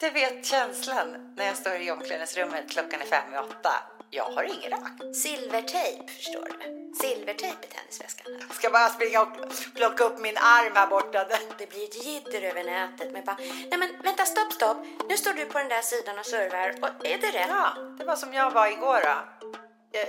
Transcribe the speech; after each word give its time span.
Du 0.00 0.10
vet 0.10 0.46
känslan 0.46 1.34
när 1.36 1.46
jag 1.46 1.56
står 1.56 1.76
i 1.76 1.90
omklädningsrummet 1.90 2.70
klockan 2.70 3.00
är 3.00 3.04
fem 3.04 3.34
i 3.34 3.38
åtta. 3.38 3.70
Jag 4.10 4.24
har 4.24 4.44
ingen 4.44 4.70
rock. 4.70 5.16
Silvertejp, 5.16 6.08
förstår 6.08 6.48
du. 6.48 6.94
Silvertejp 7.00 7.56
i 7.62 7.66
tennisväskan. 7.66 8.26
Jag 8.48 8.56
ska 8.56 8.70
bara 8.70 8.88
springa 8.88 9.22
och 9.22 9.28
plocka 9.74 10.04
upp 10.04 10.20
min 10.20 10.36
arm 10.36 10.72
här 10.74 10.86
borta. 10.86 11.26
Det 11.58 11.70
blir 11.70 11.84
ett 11.84 12.06
jidder 12.06 12.42
över 12.42 12.64
nätet 12.64 13.12
med 13.12 13.24
bara, 13.24 13.36
nej 13.70 13.78
men 13.78 13.88
vänta 14.02 14.24
stopp 14.24 14.52
stopp, 14.52 14.76
nu 15.08 15.16
står 15.16 15.32
du 15.32 15.44
på 15.44 15.58
den 15.58 15.68
där 15.68 15.82
sidan 15.82 16.18
och 16.18 16.26
servar 16.26 16.74
och 16.82 17.06
är 17.06 17.18
det 17.18 17.30
rätt? 17.38 17.48
Ja, 17.48 17.74
det 17.98 18.04
var 18.04 18.16
som 18.16 18.32
jag 18.32 18.50
var 18.50 18.66
igår 18.66 19.00
då. 19.00 19.48
Jag, 19.92 20.06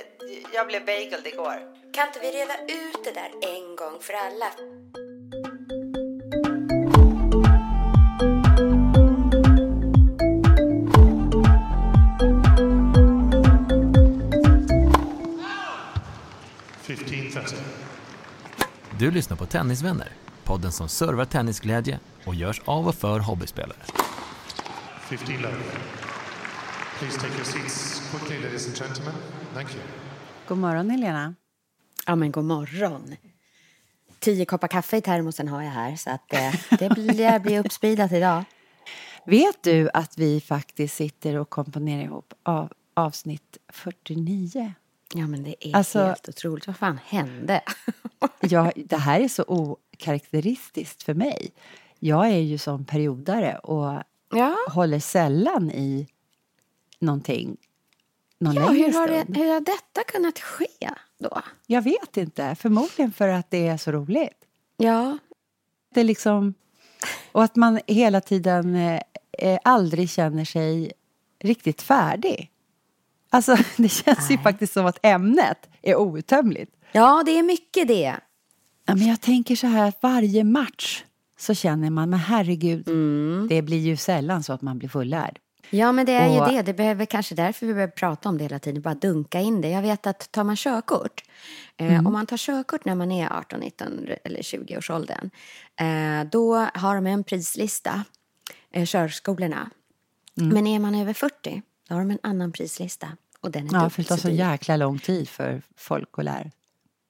jag 0.54 0.68
blev 0.68 0.86
bageled 0.86 1.28
igår. 1.28 1.76
Kan 1.94 2.08
inte 2.08 2.20
vi 2.20 2.32
reda 2.32 2.58
ut 2.62 3.04
det 3.04 3.12
där 3.12 3.32
en 3.42 3.76
gång 3.76 4.00
för 4.02 4.14
alla? 4.14 4.52
Du 19.00 19.12
lyssnar 19.12 19.38
på 19.38 19.46
Tennisvänner, 19.46 20.10
podden 20.44 20.72
som 20.72 20.90
servar 20.90 21.26
tennisglädje 21.26 22.00
och 22.26 22.36
görs 22.36 22.62
av 22.66 22.88
och 22.88 22.96
för 22.96 23.20
hobbyspelare. 23.20 23.78
15 25.10 25.36
love. 25.36 25.56
Please 27.00 27.20
take 27.20 27.34
your 27.36 27.44
seats 27.44 28.02
quickly, 28.12 28.40
ladies 28.44 28.68
and 28.68 28.78
gentlemen. 28.78 29.14
Thank 29.54 29.74
you. 29.74 29.84
God 30.48 30.58
morgon, 30.58 30.90
Helena. 30.90 31.36
Ja 32.08 32.16
men 32.16 32.32
god 32.32 32.46
morgon. 32.46 33.16
Tio 34.20 34.46
koppar 34.46 34.68
kaffe 34.68 34.98
i 34.98 35.02
termosen 35.02 35.48
har 35.48 35.62
jag 35.62 35.72
här 35.72 35.96
så 35.96 36.10
att 36.10 36.34
eh, 36.34 36.54
det 36.80 36.90
blir, 36.90 37.40
blir 37.40 37.60
uppspeedat 37.60 38.12
idag. 38.12 38.44
Vet 39.26 39.64
du 39.64 39.90
att 39.94 40.18
vi 40.18 40.42
faktiskt 40.42 40.96
sitter 40.96 41.36
och 41.36 41.50
komponerar 41.50 42.04
ihop 42.04 42.34
av, 42.44 42.74
avsnitt 42.94 43.58
49? 43.74 44.74
Ja 45.14 45.28
men 45.28 45.44
det 45.44 45.68
är 45.68 45.76
Alltså- 45.76 46.00
helt 46.06 46.30
otroligt. 46.30 46.68
Vad 46.68 46.78
fan 46.78 47.00
hände? 47.06 47.62
Ja, 48.42 48.72
det 48.76 48.98
här 48.98 49.20
är 49.20 49.28
så 49.28 49.44
okaraktäristiskt 49.48 51.04
för 51.04 51.14
mig. 51.14 51.52
Jag 52.00 52.28
är 52.28 52.38
ju 52.38 52.58
som 52.58 52.86
periodare 52.86 53.58
och 53.58 54.04
Ja, 54.30 54.56
håller 54.70 55.00
sällan 55.00 55.72
i 55.72 56.08
någonting 57.00 57.58
någon 58.38 58.56
ja 58.56 58.68
hur, 58.68 58.94
har 58.94 59.08
det, 59.08 59.26
hur 59.40 59.54
har 59.54 59.60
detta 59.60 60.04
kunnat 60.08 60.40
ske 60.40 60.90
då? 61.18 61.42
Jag 61.68 61.82
vet 61.82 62.18
inte. 62.18 62.56
Förmodligen 62.56 63.12
för 63.12 63.28
att 63.28 63.52
det 63.52 63.68
är 63.68 63.78
så 63.78 63.92
roligt. 63.92 64.46
Ja, 64.78 65.18
Det 65.94 66.00
är 66.00 66.04
liksom... 66.04 66.54
Och 67.32 67.44
att 67.44 67.56
man 67.56 67.80
hela 67.88 68.22
tiden 68.22 68.76
eh, 68.76 69.02
eh, 69.32 69.60
aldrig 69.64 70.10
känner 70.10 70.46
sig 70.46 70.92
riktigt 71.40 71.82
färdig. 71.82 72.52
Alltså, 73.36 73.56
det 73.78 73.90
känns 73.90 74.32
ju 74.32 74.38
faktiskt 74.38 74.74
som 74.74 74.86
att 74.86 75.00
ämnet 75.02 75.70
är 75.82 75.96
outtömligt. 75.96 76.72
ja 76.92 77.24
det 77.26 77.32
är 77.40 77.44
mycket 77.44 77.88
det. 77.88 78.16
Ja, 78.86 78.96
men 78.96 79.08
jag 79.08 79.22
tänker 79.22 79.56
så 79.56 79.68
här 79.68 79.88
att 79.88 79.98
varje 80.04 80.44
match 80.44 81.04
så 81.38 81.54
känner 81.54 81.90
man, 81.90 82.10
men 82.10 82.20
herregud, 82.20 82.86
det 83.50 83.62
blir 83.62 83.78
ju 83.80 83.98
sällan 83.98 84.44
så 84.44 84.54
att 84.54 84.62
man 84.62 84.80
blir 84.80 84.90
fullärd. 84.90 85.40
Ja, 85.70 85.92
men 85.92 86.06
det 86.06 86.12
är 86.12 86.42
Och- 86.42 86.50
ju 86.52 86.56
det. 86.56 86.62
Det 86.62 86.74
behöver 86.74 87.06
kanske 87.06 87.36
därför 87.36 87.66
vi 87.66 87.74
behöver 87.74 87.92
prata 87.94 88.30
om 88.30 88.38
det 88.38 88.44
hela 88.44 88.60
tiden. 88.60 88.82
Bara 88.82 88.94
dunka 88.96 89.40
in 89.42 89.62
det. 89.62 89.70
Jag 89.70 89.82
vet 89.82 90.08
att 90.08 90.32
tar 90.32 90.44
man 90.44 90.56
körkort, 90.56 91.24
eh, 91.78 92.08
om 92.08 92.14
man 92.14 92.26
tar 92.26 92.38
körkort 92.38 92.86
när 92.86 92.96
man 92.96 93.12
är 93.12 93.38
18, 93.38 93.60
19 93.60 94.08
eller 94.24 94.42
20 94.42 94.78
års 94.78 94.90
åldern, 94.90 95.30
eh, 95.80 96.30
då 96.32 96.56
har 96.74 96.96
de 96.96 97.08
en 97.08 97.24
prislista, 97.24 98.04
eh, 98.74 98.86
körskolorna. 98.86 99.70
Men 100.34 100.68
är 100.68 100.80
man 100.80 100.96
över 100.96 101.14
40, 101.14 101.62
då 101.88 101.96
har 101.96 102.02
de 102.02 102.12
en 102.12 102.20
annan 102.24 102.52
prislista. 102.52 103.08
Och 103.46 103.52
den 103.52 103.76
är 103.76 103.80
Ja, 103.84 103.90
för 103.90 104.02
det 104.02 104.08
tar 104.10 104.18
så 104.18 104.30
jäkla 104.30 104.78
lång 104.78 105.00
tid 105.00 105.30
för 105.30 105.62
folk 105.78 106.10
att 106.12 106.26
lära. 106.26 106.52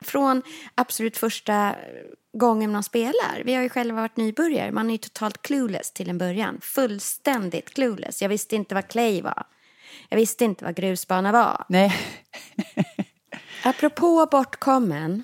Från 0.01 0.41
absolut 0.75 1.18
första 1.18 1.75
gången 2.34 2.72
man 2.72 2.84
spelar. 2.84 3.41
Vi 3.46 3.53
har 3.53 3.63
ju 3.63 3.69
själva 3.69 4.01
varit 4.01 4.18
nybörjare. 4.18 4.72
Man 4.72 4.88
är 4.88 4.91
ju 4.91 4.97
totalt 4.97 5.41
clueless 5.41 5.91
till 5.91 6.09
en 6.09 6.18
början. 6.18 6.59
Fullständigt 6.62 7.74
clueless. 7.74 8.22
Jag 8.22 8.29
visste 8.29 8.56
inte 8.56 8.75
vad 8.75 8.88
clay 8.88 9.22
var. 9.22 9.44
Jag 10.09 10.18
visste 10.18 10.45
inte 10.45 10.66
vad 10.66 10.75
grusbana 10.75 11.31
var. 11.31 11.66
Nej, 11.69 11.95
Apropå 13.63 14.28
bortkommen 14.31 15.24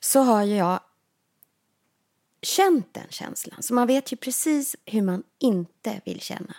så 0.00 0.20
har 0.20 0.42
jag 0.42 0.80
känt 2.42 2.94
den 2.94 3.06
känslan. 3.10 3.62
Så 3.62 3.74
man 3.74 3.86
vet 3.86 4.12
ju 4.12 4.16
precis 4.16 4.76
hur 4.86 5.02
man 5.02 5.22
inte 5.38 6.00
vill 6.04 6.20
känna. 6.20 6.54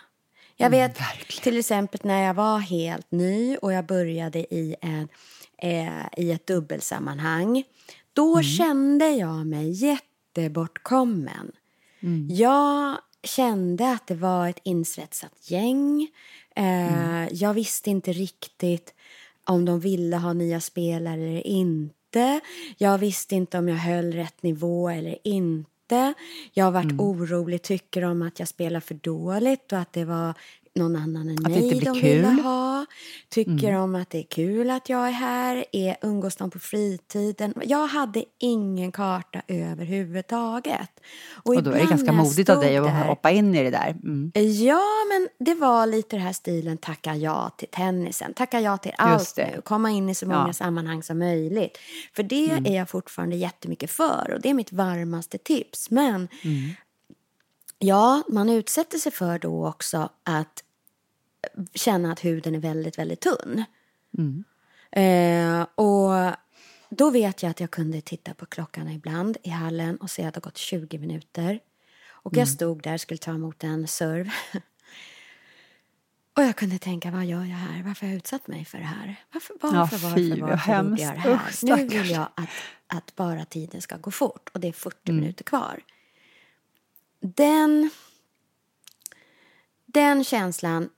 Jag 0.60 0.70
vet 0.70 0.98
till 1.42 1.58
exempel 1.58 2.00
när 2.04 2.26
jag 2.26 2.34
var 2.34 2.58
helt 2.58 3.10
ny 3.10 3.56
och 3.56 3.72
jag 3.72 3.86
började 3.86 4.54
i, 4.54 4.76
en, 4.80 5.08
eh, 5.62 6.06
i 6.16 6.30
ett 6.32 6.46
dubbelsammanhang. 6.46 7.64
Då 8.12 8.42
kände 8.42 9.08
jag 9.10 9.46
mig 9.46 9.70
jättebortkommen. 9.70 11.52
Jag 12.30 12.98
kände 13.22 13.90
att 13.92 14.06
det 14.06 14.14
var 14.14 14.48
ett 14.48 14.60
insvetsat 14.64 15.50
gäng. 15.50 16.08
Eh, 16.56 17.28
Jag 17.32 17.54
visste 17.54 17.90
inte 17.90 18.12
riktigt 18.12 18.94
om 19.44 19.64
de 19.64 19.80
ville 19.80 20.16
ha 20.16 20.32
nya 20.32 20.60
spelare 20.60 21.14
eller 21.20 21.46
inte. 21.46 22.40
Jag 22.78 22.98
visste 22.98 23.34
inte 23.34 23.58
om 23.58 23.68
jag 23.68 23.76
höll 23.76 24.12
rätt 24.12 24.42
nivå 24.42 24.88
eller 24.88 25.18
inte. 25.24 25.70
Jag 26.52 26.64
har 26.64 26.72
varit 26.72 26.92
orolig, 26.98 27.62
tycker 27.62 28.04
om 28.04 28.22
att 28.22 28.38
jag 28.38 28.48
spelar 28.48 28.80
för 28.80 28.94
dåligt 28.94 29.72
och 29.72 29.78
att 29.78 29.92
det 29.92 30.04
var 30.04 30.34
någon 30.74 30.96
annan 30.96 31.28
än 31.28 31.38
Att 31.38 31.44
det 31.44 31.50
mig 31.50 31.62
inte 31.62 31.76
blir 31.76 31.84
de 31.94 32.00
kul. 32.00 32.10
ville 32.26 32.42
ha. 32.42 32.86
Tycker 33.28 33.74
om 33.74 33.94
att 33.94 34.10
det 34.10 34.18
är 34.18 34.26
kul 34.30 34.70
att 34.70 34.88
jag 34.88 35.06
är 35.08 35.12
här. 35.12 35.64
Är, 35.72 35.96
umgås 36.02 36.36
de 36.36 36.50
på 36.50 36.58
fritiden? 36.58 37.54
Jag 37.64 37.86
hade 37.86 38.24
ingen 38.38 38.92
karta 38.92 39.42
överhuvudtaget. 39.48 40.90
och 41.42 41.62
då 41.62 41.70
är 41.70 41.78
det 41.78 41.86
ganska 41.90 42.12
modigt 42.12 42.50
av 42.50 42.60
dig 42.60 42.76
att 42.76 43.06
hoppa 43.06 43.30
in 43.30 43.54
i 43.54 43.62
det 43.62 43.70
där. 43.70 43.90
Mm. 43.90 44.32
Ja, 44.66 44.82
men 45.08 45.28
det 45.46 45.54
var 45.54 45.86
lite 45.86 46.16
den 46.16 46.24
här 46.24 46.32
stilen 46.32 46.78
tacka 46.78 47.16
ja 47.16 47.50
till 47.58 47.68
tennisen, 47.68 48.34
tacka 48.34 48.60
ja 48.60 48.76
till 48.78 48.92
allt 48.98 49.36
det. 49.36 49.50
nu, 49.56 49.60
komma 49.62 49.90
in 49.90 50.08
i 50.08 50.14
så 50.14 50.26
många 50.26 50.38
Ja. 50.38 50.42
Mm. 50.42 50.54
sammanhang 50.54 51.02
som 51.02 51.18
möjligt. 51.18 51.78
För 52.16 52.22
det 52.22 52.50
är 52.50 52.76
jag 52.76 52.88
fortfarande 52.90 53.36
jättemycket 53.36 53.90
för 53.90 54.30
och 54.34 54.40
det 54.40 54.50
är 54.50 54.54
mitt 54.54 54.72
varmaste 54.72 55.38
tips. 55.38 55.90
Men 55.90 56.28
Mm. 56.44 56.70
Ja, 57.78 58.22
man 58.28 58.48
utsätter 58.48 58.98
sig 58.98 59.12
för 59.12 59.38
då 59.38 59.68
också 59.68 60.08
att 60.22 60.64
känna 61.74 62.12
att 62.12 62.24
huden 62.24 62.54
är 62.54 62.58
väldigt, 62.58 62.98
väldigt 62.98 63.20
tunn. 63.20 63.64
Mm. 64.18 64.44
Eh, 64.92 65.66
och 65.74 66.32
då 66.90 67.10
vet 67.10 67.42
jag 67.42 67.50
att 67.50 67.60
jag 67.60 67.70
kunde 67.70 68.00
titta 68.00 68.34
på 68.34 68.46
klockan 68.46 68.88
ibland 68.88 69.36
i 69.42 69.50
hallen 69.50 69.96
och 69.96 70.10
se 70.10 70.24
att 70.24 70.34
det 70.34 70.38
har 70.38 70.42
gått 70.42 70.56
20 70.56 70.98
minuter. 70.98 71.60
Och 72.08 72.32
Mm. 72.32 72.38
jag 72.40 72.48
stod 72.48 72.82
där 72.82 72.94
och 72.94 73.00
skulle 73.00 73.18
ta 73.18 73.30
emot 73.30 73.64
en 73.64 73.88
serve. 73.88 74.32
och 76.36 76.42
jag 76.42 76.56
kunde 76.56 76.78
tänka, 76.78 77.10
vad 77.10 77.24
gör 77.24 77.40
jag 77.40 77.56
här? 77.56 77.82
Varför 77.82 78.06
har 78.06 78.12
jag 78.12 78.16
utsatt 78.18 78.46
mig 78.48 78.64
för 78.64 78.78
det 78.78 78.84
här? 78.84 79.16
Varför, 79.32 79.54
varför, 79.60 79.76
Ja, 79.76 79.80
varför, 79.80 79.96
varför, 79.98 80.08
varför 80.08 80.20
gjorde 80.20 80.40
jag 80.40 80.58
det 80.96 81.20
här? 81.20 81.34
Usch, 81.34 81.64
nu 81.64 81.86
vill 81.86 82.10
jag 82.10 82.28
att, 82.34 82.48
att 82.86 83.14
bara 83.16 83.44
tiden 83.44 83.82
ska 83.82 83.96
gå 83.96 84.10
fort 84.10 84.48
och 84.54 84.60
det 84.60 84.68
är 84.68 84.72
40 84.72 84.96
Mm. 85.10 85.20
minuter 85.20 85.44
kvar. 85.44 85.80
Den, 87.20 87.90
den 89.86 90.24
känslan 90.24 90.90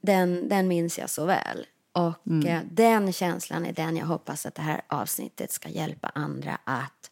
den, 0.00 0.48
den 0.48 0.68
minns 0.68 0.98
jag 0.98 1.10
så 1.10 1.24
väl. 1.26 1.66
Och 1.92 2.26
Mm. 2.26 2.46
eh, 2.46 2.62
den 2.70 3.12
känslan 3.12 3.66
är 3.66 3.72
den 3.72 3.96
jag 3.96 4.06
hoppas 4.06 4.46
att 4.46 4.54
det 4.54 4.62
här 4.62 4.82
avsnittet 4.88 5.52
ska 5.52 5.68
hjälpa 5.68 6.08
andra 6.14 6.58
att 6.64 7.10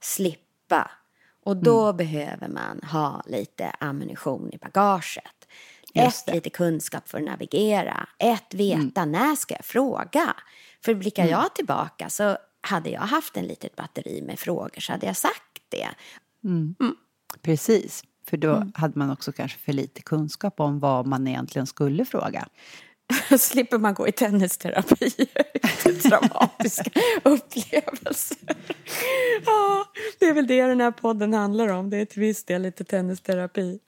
slippa. 0.00 0.90
Och 1.44 1.56
då 1.56 1.84
Mm. 1.84 1.96
behöver 1.96 2.48
man 2.48 2.80
ha 2.82 3.22
lite 3.26 3.70
ammunition 3.70 4.50
i 4.52 4.58
bagaget. 4.58 5.48
Ett, 5.94 6.34
lite 6.34 6.50
kunskap 6.50 7.08
för 7.08 7.18
att 7.18 7.24
navigera. 7.24 8.08
Ett, 8.18 8.54
veta 8.54 9.00
Mm. 9.02 9.12
när 9.12 9.36
ska 9.36 9.54
jag 9.54 9.64
fråga? 9.64 10.34
För 10.84 10.94
blickar 10.94 11.26
jag 11.26 11.54
tillbaka 11.54 12.10
så 12.10 12.38
hade 12.60 12.90
jag 12.90 13.00
haft 13.00 13.36
en 13.36 13.44
litet 13.44 13.76
batteri 13.76 14.22
med 14.22 14.38
frågor 14.38 14.80
så 14.80 14.92
hade 14.92 15.06
jag 15.06 15.16
sagt 15.16 15.62
det. 15.68 15.88
Precis. 17.42 18.02
För 18.28 18.36
då 18.36 18.66
hade 18.74 18.98
man 18.98 19.10
också 19.10 19.32
kanske 19.32 19.58
för 19.58 19.72
lite 19.72 20.02
kunskap 20.02 20.60
om 20.60 20.78
vad 20.78 21.06
man 21.06 21.28
egentligen 21.28 21.66
skulle 21.66 22.04
fråga. 22.04 22.48
slipper 23.38 23.78
man 23.78 23.94
gå 23.94 24.08
i 24.08 24.12
tennisterapi. 24.12 25.10
Dramatiska 26.08 26.90
upplevelser. 27.22 28.36
Ja, 29.46 29.84
det 30.18 30.26
är 30.26 30.32
väl 30.32 30.46
det 30.46 30.62
den 30.62 30.80
här 30.80 30.90
podden 30.90 31.34
handlar 31.34 31.68
om. 31.68 31.90
Det 31.90 31.96
är 31.96 32.04
till 32.04 32.20
viss 32.20 32.44
del 32.44 32.62
lite 32.62 32.84
tennisterapi. 32.84 33.78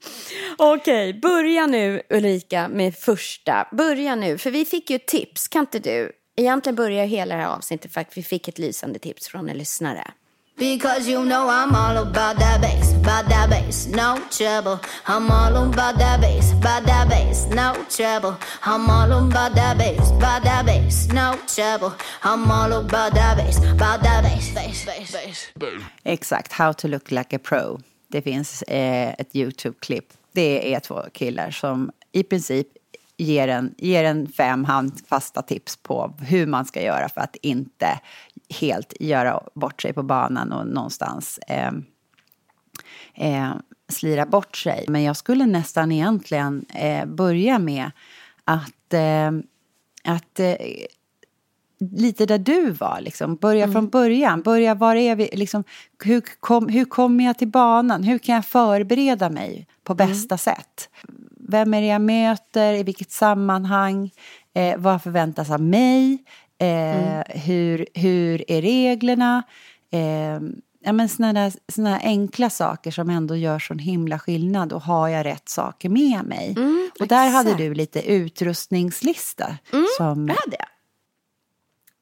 Okej, 0.59 1.15
börja 1.15 1.67
nu 1.67 2.03
Ulrika 2.11 2.69
med 2.69 2.95
första. 2.95 3.69
Börja 3.73 4.15
nu, 4.15 4.39
för 4.39 4.51
vi 4.51 4.65
fick 4.65 4.91
ju 4.91 4.99
tips. 4.99 5.49
Kan 5.49 5.61
inte 5.61 5.79
du? 5.79 6.13
Egentligen 6.37 6.77
börjar 6.77 7.07
hela 7.07 7.35
det 7.35 7.41
här 7.43 7.49
avsnittet 7.49 7.93
för 7.93 8.01
att 8.01 8.17
vi 8.17 8.23
fick 8.23 8.49
ett 8.49 8.59
lysande 8.59 8.99
tips 8.99 9.29
från 9.29 9.49
en 9.49 9.59
lyssnare. 9.59 10.11
Because 10.59 11.07
you 11.07 11.25
know 11.25 11.49
I'm 11.49 11.73
all 11.73 11.97
about 11.99 12.37
that 12.39 12.61
bass, 12.61 12.93
about 12.95 13.29
that 13.29 13.49
bass, 13.49 13.87
no 13.87 14.19
trouble. 14.29 14.81
I'm 15.07 15.31
all 15.31 15.57
about 15.57 15.99
that 15.99 16.21
bass, 16.21 16.53
about 16.53 16.85
that 16.85 17.09
bass, 17.09 17.47
no 17.47 17.75
trouble. 17.89 18.37
I'm 18.65 18.91
all 18.91 19.13
about 19.13 19.55
that 19.55 19.79
bass, 19.79 20.11
about 20.11 20.43
that 20.43 20.67
bass, 20.67 21.09
no 21.13 21.37
trouble. 21.47 21.93
I'm 22.25 22.51
all 22.51 22.73
about 22.73 23.15
that 23.15 23.37
bass, 23.37 23.59
about 23.59 24.03
that 24.03 24.25
bass, 24.25 24.53
bass, 24.53 24.85
bass, 24.85 25.13
bass. 25.13 25.83
Exakt, 26.03 26.53
How 26.53 26.73
to 26.73 26.89
look 26.89 27.11
like 27.13 27.37
a 27.37 27.39
pro. 27.39 27.79
Det 28.09 28.23
finns 28.23 28.63
eh, 28.63 29.15
ett 29.19 29.35
YouTube-klipp. 29.35 30.13
Det 30.33 30.75
är 30.75 30.81
två 30.81 31.03
killar 31.13 31.51
som 31.51 31.91
i 32.13 32.23
princip 32.23 32.67
ger 33.17 33.49
en, 33.49 33.75
ger 33.79 34.05
en 34.05 34.29
fem 34.29 34.65
handfasta 34.65 35.43
tips 35.43 35.77
på 35.77 36.15
hur 36.21 36.47
man 36.47 36.65
ska 36.65 36.83
göra 36.83 37.09
för 37.09 37.21
att 37.21 37.37
inte 37.43 38.01
helt 38.61 38.93
göra 39.01 39.43
bort 39.55 39.83
sig 39.83 39.93
på 39.93 40.03
banan 40.03 40.53
och 40.53 40.67
någonstans 40.67 41.39
eh, 41.49 41.73
eh, 43.15 43.53
slira 43.89 44.27
bort 44.27 44.57
sig. 44.57 44.85
Men 44.89 45.03
jag 45.03 45.17
skulle 45.17 45.47
nästan 45.47 45.93
egentligen 45.93 46.65
eh, 46.75 47.07
börja 47.07 47.59
med 47.59 47.91
att, 48.45 48.95
eh, 48.95 49.31
att 50.05 50.41
eh, 50.41 50.57
lite 51.81 52.27
där 52.27 52.39
du 52.39 52.71
var. 52.71 53.01
Liksom. 53.01 53.37
Börja 53.37 53.65
mm. 53.65 53.73
från 53.73 53.89
början. 53.89 54.43
Börja 54.43 54.75
var 54.75 54.97
är 54.97 55.17
vi, 55.17 55.31
liksom, 55.33 55.65
hur, 56.05 56.23
kom, 56.41 56.69
hur 56.69 56.85
kommer 56.85 57.25
jag 57.25 57.39
till 57.39 57.49
banan? 57.49 58.03
Hur 58.03 58.19
kan 58.19 58.35
jag 58.35 58.47
förbereda 58.47 59.31
mig 59.31 59.67
på 59.85 59.93
mm. 59.93 60.09
bästa 60.09 60.35
mm. 60.35 60.39
sätt? 60.39 60.89
Vem 61.49 61.75
är 61.75 61.81
det 61.81 61.87
jag 61.87 62.03
möter? 62.03 62.75
I 62.75 62.83
vilket 62.83 63.11
sammanhang? 63.11 64.11
Eh, 64.55 64.79
vad 64.79 65.03
förväntas 65.03 65.51
av 65.51 65.61
mig? 65.61 66.19
Eh, 66.59 67.13
mm. 67.13 67.25
hur, 67.29 67.87
hur 67.95 68.51
är 68.51 68.63
reglerna? 68.63 69.43
Eh, 69.93 70.41
ja, 70.81 70.93
men 70.93 71.09
såna, 71.09 71.51
såna 71.73 71.99
enkla 71.99 72.51
saker 72.51 72.91
som 72.91 73.11
ändå 73.11 73.37
gör 73.37 73.59
sån 73.59 73.79
himla 73.79 74.19
skillnad. 74.19 74.73
Och 74.73 74.83
har 74.83 75.09
jag 75.09 75.27
rätt 75.27 75.49
saker 75.49 75.89
med 75.89 76.25
mig? 76.25 76.55
Mm, 76.57 76.91
och 77.01 77.09
där 77.09 77.31
hade 77.31 77.55
du 77.55 77.75
lite 77.75 78.11
utrustningslista. 78.11 79.57
Mm, 79.73 79.87
som, 79.99 80.27
det 80.27 80.33
hade 80.33 80.57
jag. 80.59 80.69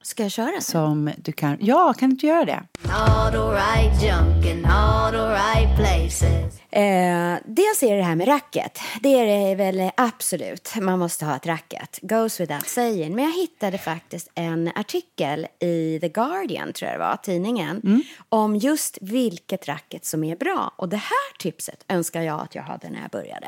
Ska 0.07 0.23
jag 0.23 0.31
köra? 0.31 0.61
Som 0.61 1.11
du 1.17 1.31
kan, 1.31 1.57
ja, 1.61 1.93
kan 1.93 2.09
du 2.09 2.13
inte 2.13 2.27
göra 2.27 2.45
det? 2.45 2.63
All 2.91 3.31
the 3.31 3.37
right 3.37 4.03
junk 4.03 4.45
in 4.45 4.65
all 4.65 5.11
the 5.11 5.17
right 5.17 5.77
places. 5.77 6.71
Eh, 6.71 7.37
dels 7.45 7.83
är 7.83 7.89
det 7.91 7.97
det 7.97 8.03
här 8.03 8.15
med 8.15 8.27
racket. 8.27 8.79
Det 9.01 9.19
är 9.19 9.25
det 9.49 9.55
väl 9.55 9.91
absolut. 9.97 10.73
Man 10.81 10.99
måste 10.99 11.25
ha 11.25 11.35
ett 11.35 11.45
racket. 11.45 11.99
Goes 12.01 12.39
without 12.39 12.67
saying. 12.67 13.15
Men 13.15 13.25
jag 13.25 13.31
hittade 13.33 13.77
faktiskt 13.77 14.31
en 14.35 14.71
artikel 14.75 15.47
i 15.59 15.99
The 16.01 16.09
Guardian, 16.09 16.73
tror 16.73 16.91
jag 16.91 16.99
det 16.99 17.05
var, 17.05 17.15
tidningen, 17.15 17.81
Mm. 17.83 18.01
om 18.29 18.55
just 18.55 18.97
vilket 19.01 19.67
racket 19.67 20.05
som 20.05 20.23
är 20.23 20.35
bra. 20.35 20.73
Och 20.75 20.89
det 20.89 20.97
här 20.97 21.37
tipset 21.39 21.85
önskar 21.87 22.21
jag 22.21 22.41
att 22.41 22.55
jag 22.55 22.63
hade 22.63 22.89
när 22.89 23.01
jag 23.01 23.09
började. 23.09 23.47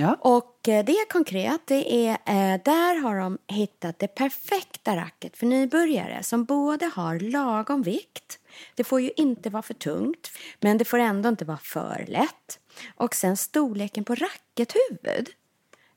Ja. 0.00 0.16
Och 0.20 0.68
eh, 0.68 0.84
det 0.84 0.92
är 0.92 1.08
konkret. 1.08 1.60
Det 1.64 2.06
är, 2.06 2.10
eh, 2.10 2.60
där 2.64 3.00
har 3.00 3.16
de 3.16 3.38
hittat 3.46 3.98
det 3.98 4.08
perfekta 4.08 4.96
racket 4.96 5.36
för 5.36 5.46
nybörjare 5.46 6.22
som 6.22 6.44
både 6.44 6.86
har 6.86 7.18
lagom 7.18 7.82
vikt, 7.82 8.38
det 8.74 8.84
får 8.84 9.00
ju 9.00 9.10
inte 9.16 9.50
vara 9.50 9.62
för 9.62 9.74
tungt, 9.74 10.30
men 10.60 10.78
det 10.78 10.84
får 10.84 10.98
ändå 10.98 11.28
inte 11.28 11.44
vara 11.44 11.58
för 11.58 12.04
lätt. 12.08 12.58
Och 12.94 13.14
sen 13.14 13.36
storleken 13.36 14.04
på 14.04 14.14
rackethuvud. 14.14 15.30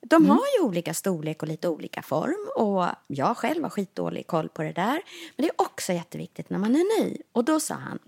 De 0.01 0.29
har 0.29 0.45
ju 0.57 0.63
olika 0.63 0.93
storlek 0.93 1.41
och 1.41 1.47
lite 1.47 1.67
olika 1.67 2.01
form 2.01 2.49
och 2.55 2.87
jag 3.07 3.37
själv 3.37 3.63
har 3.63 3.69
skitdålig 3.69 4.27
koll 4.27 4.49
på 4.49 4.63
det 4.63 4.71
där. 4.71 5.01
Men 5.35 5.45
det 5.45 5.47
är 5.47 5.61
också 5.61 5.93
jätteviktigt 5.93 6.49
när 6.49 6.57
man 6.59 6.75
är 6.75 7.01
ny. 7.01 7.17
Och 7.31 7.43
då 7.43 7.59
sa 7.59 7.73
han 7.73 7.99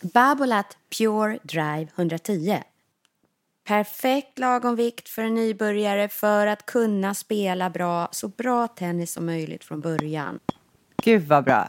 Babolat 0.00 0.76
Pure 0.98 1.38
Drive 1.42 1.86
110. 1.96 2.62
Perfekt 3.64 4.38
lagom 4.38 4.76
vikt 4.76 5.08
för 5.08 5.22
en 5.22 5.34
nybörjare 5.34 6.08
för 6.08 6.46
att 6.46 6.66
kunna 6.66 7.14
spela 7.14 7.70
bra, 7.70 8.08
så 8.12 8.28
bra 8.28 8.68
tennis 8.68 9.12
som 9.12 9.26
möjligt 9.26 9.64
från 9.64 9.80
början. 9.80 10.38
Gud 11.02 11.22
vad 11.28 11.44
bra. 11.44 11.68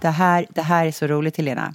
Det 0.00 0.08
här, 0.08 0.46
det 0.50 0.62
här 0.62 0.86
är 0.86 0.92
så 0.92 1.06
roligt 1.06 1.36
Helena. 1.36 1.74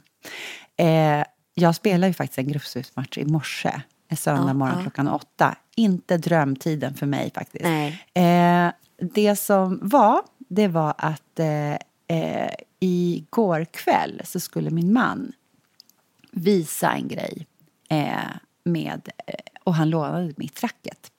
Eh, 0.78 1.24
jag 1.54 1.76
spelade 1.76 2.08
ju 2.08 2.14
faktiskt 2.14 2.40
en 2.40 2.48
gruppspelsmatch 2.48 3.18
i 3.18 3.26
morse. 3.26 3.82
En 4.08 4.18
söndag 4.18 4.48
Ja, 4.48 4.54
morgon 4.54 4.76
ja. 4.78 4.82
klockan 4.82 5.08
åtta. 5.08 5.56
Inte 5.76 6.18
drömtiden 6.18 6.94
för 6.94 7.06
mig 7.06 7.32
faktiskt. 7.36 7.66
Eh, 8.14 8.68
det 9.14 9.36
som 9.36 9.80
var, 9.82 10.22
det 10.38 10.68
var 10.68 10.94
att 10.98 11.40
eh, 11.40 11.76
eh, 12.14 12.54
igår 12.80 13.66
kväll 13.66 14.22
så 14.24 14.40
skulle 14.40 14.70
min 14.70 14.94
man 14.94 15.32
visa 16.32 16.92
en 16.92 17.08
grej 17.08 17.48
eh, 17.90 18.18
med, 18.64 19.10
eh, 19.28 19.36
och 19.64 19.76
han 19.76 19.90
lånade 19.90 20.34
mitt 20.38 20.64
racket 20.64 21.12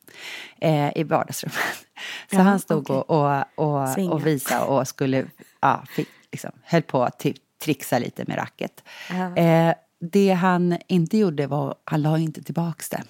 eh, 0.61 0.99
i 0.99 1.03
vardagsrummet. 1.03 1.57
Så 2.31 2.37
Ja, 2.37 2.41
han 2.41 2.61
stod 2.61 2.91
okej. 2.91 2.97
och, 2.97 3.45
och, 3.55 4.13
och, 4.13 4.27
visade 4.27 4.65
och 4.65 4.89
skulle, 4.89 5.27
ja, 5.61 5.85
fick, 5.89 6.09
liksom, 6.33 6.51
höll 6.63 6.83
på 6.83 7.05
att 7.05 7.19
typ 7.19 7.37
trixa 7.59 7.99
lite 7.99 8.25
med 8.27 8.39
racket. 8.39 8.83
Ja. 9.11 9.37
Eh, 9.37 9.75
det 10.01 10.33
han 10.33 10.79
inte 10.89 11.19
gjorde 11.19 11.47
var, 11.47 11.75
han 11.85 12.03
la 12.03 12.19
inte 12.19 12.43
tillbaks 12.43 12.89
det. 12.89 13.03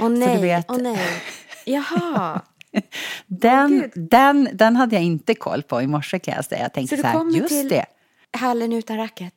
Åh 0.00 0.08
du 0.08 0.18
nej, 0.18 0.64
åh 0.68 0.78
nej. 0.78 1.22
Jaha. 1.64 2.40
Den, 3.26 3.90
den, 3.94 4.48
den 4.52 4.76
hade 4.76 4.96
jag 4.96 5.04
inte 5.04 5.34
koll 5.34 5.62
på 5.62 5.82
i 5.82 5.86
morse 5.86 6.18
kan 6.18 6.34
jag 6.34 6.44
säga. 6.44 6.60
Jag 6.62 6.70
Så 6.70 6.74
tänkte 6.74 6.96
du 6.96 7.02
så 7.02 7.08
här, 7.08 7.30
just 7.30 7.48
till 7.48 7.68
det. 7.68 7.86
hallen 8.32 8.72
utan 8.72 8.96
racket? 8.96 9.34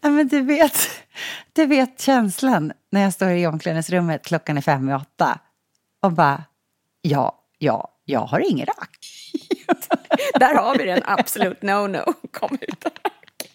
Ja, 0.00 0.10
men 0.10 0.28
du 0.28 0.40
vet, 0.40 0.88
du 1.52 1.66
vet 1.66 2.00
känslan 2.00 2.72
när 2.92 3.00
jag 3.02 3.12
står 3.12 3.30
i 3.30 3.46
omklädningsrummet 3.46 4.24
klockan 4.24 4.56
är 4.56 4.60
fem 4.60 4.88
i 4.88 4.94
åtta 4.94 5.38
och 6.02 6.12
bara, 6.12 6.44
ja, 7.02 7.44
ja, 7.58 7.94
jag 8.04 8.20
har 8.20 8.50
ingen 8.50 8.66
rack. 8.66 8.98
Där 10.34 10.54
har 10.54 10.78
vi 10.78 10.84
den 10.84 11.02
absolut 11.04 11.60
no-no. 11.60 12.14
Kom 12.30 12.58
utan 12.60 12.92
racket. 13.04 13.50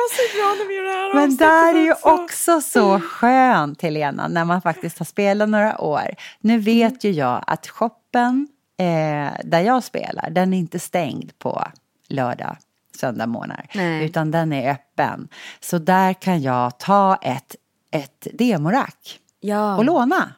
Passar 0.00 0.36
bra 0.36 0.54
när 0.58 0.68
vi 0.68 0.74
gör 0.76 0.82
det 0.84 0.90
här 0.90 1.14
Men 1.14 1.36
där 1.36 1.74
är 1.74 1.80
ju 1.84 1.94
också. 2.02 2.60
så 2.60 3.00
skönt, 3.00 3.82
Helena, 3.82 4.28
när 4.28 4.44
man 4.44 4.62
faktiskt 4.62 4.98
har 4.98 5.06
spelat 5.06 5.48
några 5.48 5.80
år. 5.80 6.14
Nu 6.40 6.58
vet 6.58 7.04
ju 7.04 7.10
jag 7.10 7.44
att 7.46 7.68
shoppen 7.68 8.48
eh, 8.78 9.32
där 9.44 9.60
jag 9.60 9.84
spelar, 9.84 10.30
den 10.30 10.54
är 10.54 10.58
inte 10.58 10.78
stängd 10.78 11.38
på 11.38 11.62
lördag, 12.08 12.56
söndag 13.00 13.26
morgnar. 13.26 13.66
Utan 14.02 14.30
den 14.30 14.52
är 14.52 14.70
öppen. 14.72 15.28
Så 15.60 15.78
där 15.78 16.12
kan 16.12 16.42
jag 16.42 16.78
ta 16.78 17.16
ett, 17.22 17.56
ett 17.90 18.26
demorack 18.32 19.18
Ja. 19.40 19.76
och 19.76 19.84
låna. 19.84 20.32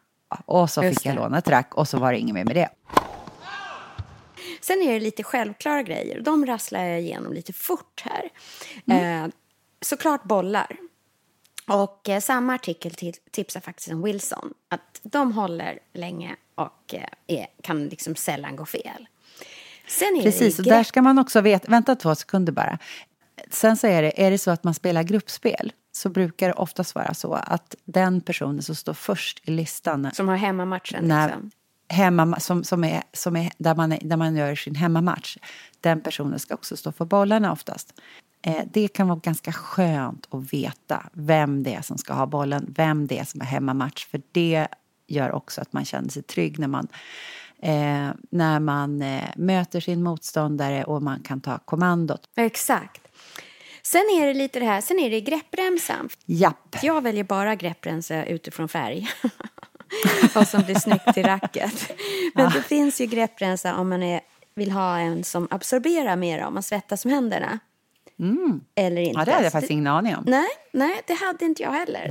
Och 0.45 0.71
så 0.71 0.85
Just 0.85 0.99
fick 0.99 1.07
jag 1.07 1.17
det. 1.17 1.21
låna 1.21 1.39
ett 1.39 1.49
rack 1.49 1.75
och 1.75 1.89
så 1.89 1.99
var 1.99 2.13
det 2.13 2.19
inget 2.19 2.35
mer 2.35 2.45
med 2.45 2.55
det. 2.57 2.69
Sen 4.61 4.83
är 4.83 4.93
det 4.93 5.01
lite 5.01 5.23
självklara 5.23 5.83
grejer. 5.83 6.21
De 6.21 6.47
rasslar 6.47 6.85
jag 6.85 7.01
igenom 7.01 7.33
lite 7.33 7.53
fort 7.53 8.05
här. 8.05 8.29
Mm. 8.87 9.25
Eh, 9.25 9.31
såklart 9.83 10.25
bollar. 10.25 10.77
Och 11.69 12.09
eh, 12.09 12.21
samma 12.21 12.55
artikel 12.55 12.93
tipsar 13.31 13.61
faktiskt 13.61 13.89
om 13.93 14.03
Wilson. 14.03 14.55
Att 14.69 15.01
de 15.03 15.33
håller 15.33 15.79
länge 15.95 16.37
och 16.55 16.95
eh, 16.95 17.05
är, 17.27 17.47
kan 17.63 17.89
liksom 17.89 18.15
sällan 18.15 18.57
gå 18.57 18.67
fel. 18.67 19.07
Precis, 20.23 20.59
och 20.59 20.65
där 20.65 20.83
ska 20.85 21.03
man 21.03 21.19
också 21.19 21.41
veta, 21.41 21.71
vänta 21.71 21.97
två 21.97 22.15
sekunder 22.15 22.53
bara. 22.53 22.79
Sen 23.51 23.77
så 23.77 23.87
är 23.87 24.03
det, 24.03 24.27
är 24.27 24.31
det 24.31 24.39
så 24.39 24.51
att 24.51 24.65
man 24.65 24.75
spelar 24.75 25.03
gruppspel 25.03 25.73
så 25.93 26.09
brukar 26.09 26.49
det 26.49 26.55
oftast 26.55 26.95
vara 26.95 27.15
så 27.15 27.35
att 27.35 27.75
den 27.85 28.21
personen 28.21 28.63
som 28.63 28.75
står 28.75 28.95
först 28.95 29.49
i 29.49 29.51
listan 29.51 30.11
Som 30.15 30.29
har 30.29 30.37
hemmamatchen. 30.37 31.05
när, 31.09 31.27
Liksom. 31.27 31.51
hemma, 31.89 32.41
som, 32.41 32.65
som 32.65 32.85
är, 32.85 33.03
som 33.13 33.37
är, 33.37 33.53
där, 33.59 33.75
man, 33.75 33.93
är- 33.93 34.01
där 34.03 34.17
man 34.17 34.37
gör 34.37 34.55
sin 34.55 34.75
hemmamatch, 34.75 35.37
den 35.81 36.01
personen 36.01 36.39
ska 36.39 36.55
också 36.55 36.77
stå 36.77 36.93
för 36.93 37.05
bollarna 37.05 37.53
oftast. 37.53 37.95
Eh, 38.43 38.65
det 38.73 38.89
kan 38.89 39.09
vara 39.09 39.19
ganska 39.19 39.53
skönt 39.53 40.27
att 40.31 40.53
veta 40.53 41.07
vem 41.13 41.63
det 41.63 41.75
är 41.75 41.83
som 41.83 41.99
ska 41.99 42.13
ha 42.13 42.27
bollen, 42.27 42.75
vem 42.77 43.07
det 43.07 43.19
är 43.19 43.25
som 43.25 43.41
har 43.41 43.47
hemmamatch, 43.47 44.07
för 44.07 44.23
det 44.33 44.69
gör 45.07 45.33
också 45.33 45.61
att 45.61 45.73
man 45.73 45.85
känner 45.85 46.09
sig 46.09 46.23
trygg 46.23 46.59
när 46.59 46.69
man 46.69 46.89
eh, 47.63 48.11
när 48.31 48.61
man 48.61 49.03
eh, 49.03 49.25
möter 49.37 49.81
sin 49.81 50.03
motståndare 50.03 50.85
och 50.85 51.03
man 51.03 51.21
kan 51.21 51.41
ta 51.41 51.59
kommandot. 51.59 52.21
Exakt. 52.37 53.03
Sen 53.83 54.01
är 54.01 54.27
det 54.27 54.35
lite 54.35 54.61
det 54.61 54.67
här, 54.67 54.81
sen 54.81 54.99
är 54.99 55.11
det 55.11 55.21
greppremsan. 55.21 56.09
Japp. 56.27 56.77
Jag 56.83 57.03
väljer 57.03 57.25
bara 57.25 57.55
greppremsa 57.55 58.25
utifrån 58.25 58.69
färg. 58.69 59.09
Vad 60.35 60.49
som 60.49 60.63
blir 60.63 60.75
snyggt 60.75 61.15
till 61.15 61.25
racket. 61.25 61.93
Men 62.35 62.51
det 62.53 62.63
finns 62.63 63.01
ju 63.01 63.07
greppremsa 63.07 63.77
om 63.77 63.89
man 63.89 64.03
är, 64.03 64.21
vill 64.55 64.71
ha 64.71 64.99
en 64.99 65.25
som 65.25 65.49
absorberar 65.51 66.17
mer 66.17 66.45
om 66.45 66.55
man 66.55 66.63
svettas 66.63 67.05
med 67.05 67.15
händerna. 67.15 67.59
Eller 68.75 69.03
inte. 69.03 69.19
Ja, 69.21 69.25
det 69.25 69.33
hade 69.33 69.45
jag 69.45 69.53
faktiskt 69.53 69.71
ingen 69.71 69.87
aning 69.87 70.17
om. 70.17 70.25
Nej, 70.27 70.49
nej, 70.73 71.01
det 71.07 71.15
hade 71.15 71.45
inte 71.45 71.63
jag 71.63 71.73
heller. 71.73 72.11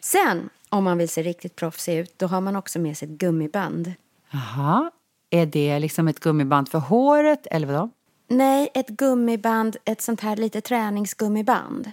Sen, 0.00 0.50
om 0.68 0.84
man 0.84 0.98
vill 0.98 1.08
se 1.08 1.22
riktigt 1.22 1.56
proffsig 1.56 1.98
ut, 1.98 2.18
då 2.18 2.26
har 2.26 2.40
man 2.40 2.56
också 2.56 2.78
med 2.78 2.96
sig 2.96 3.08
ett 3.08 3.18
gummiband. 3.18 3.92
Jaha. 4.30 4.90
Är 5.30 5.46
det 5.46 5.78
liksom 5.78 6.08
ett 6.08 6.20
gummiband 6.20 6.68
för 6.68 6.78
håret 6.78 7.46
eller 7.50 7.66
vadå? 7.66 7.90
Nej, 8.28 8.68
ett 8.74 8.88
gummiband, 8.88 9.76
ett 9.84 10.02
sånt 10.02 10.20
här 10.20 10.36
lite 10.36 10.60
träningsgummiband. 10.60 11.92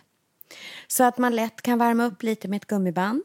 Så 0.87 1.03
att 1.03 1.17
man 1.17 1.35
lätt 1.35 1.61
kan 1.61 1.79
värma 1.79 2.05
upp 2.05 2.23
lite 2.23 2.47
med 2.47 2.57
ett 2.57 2.67
gummiband. 2.67 3.21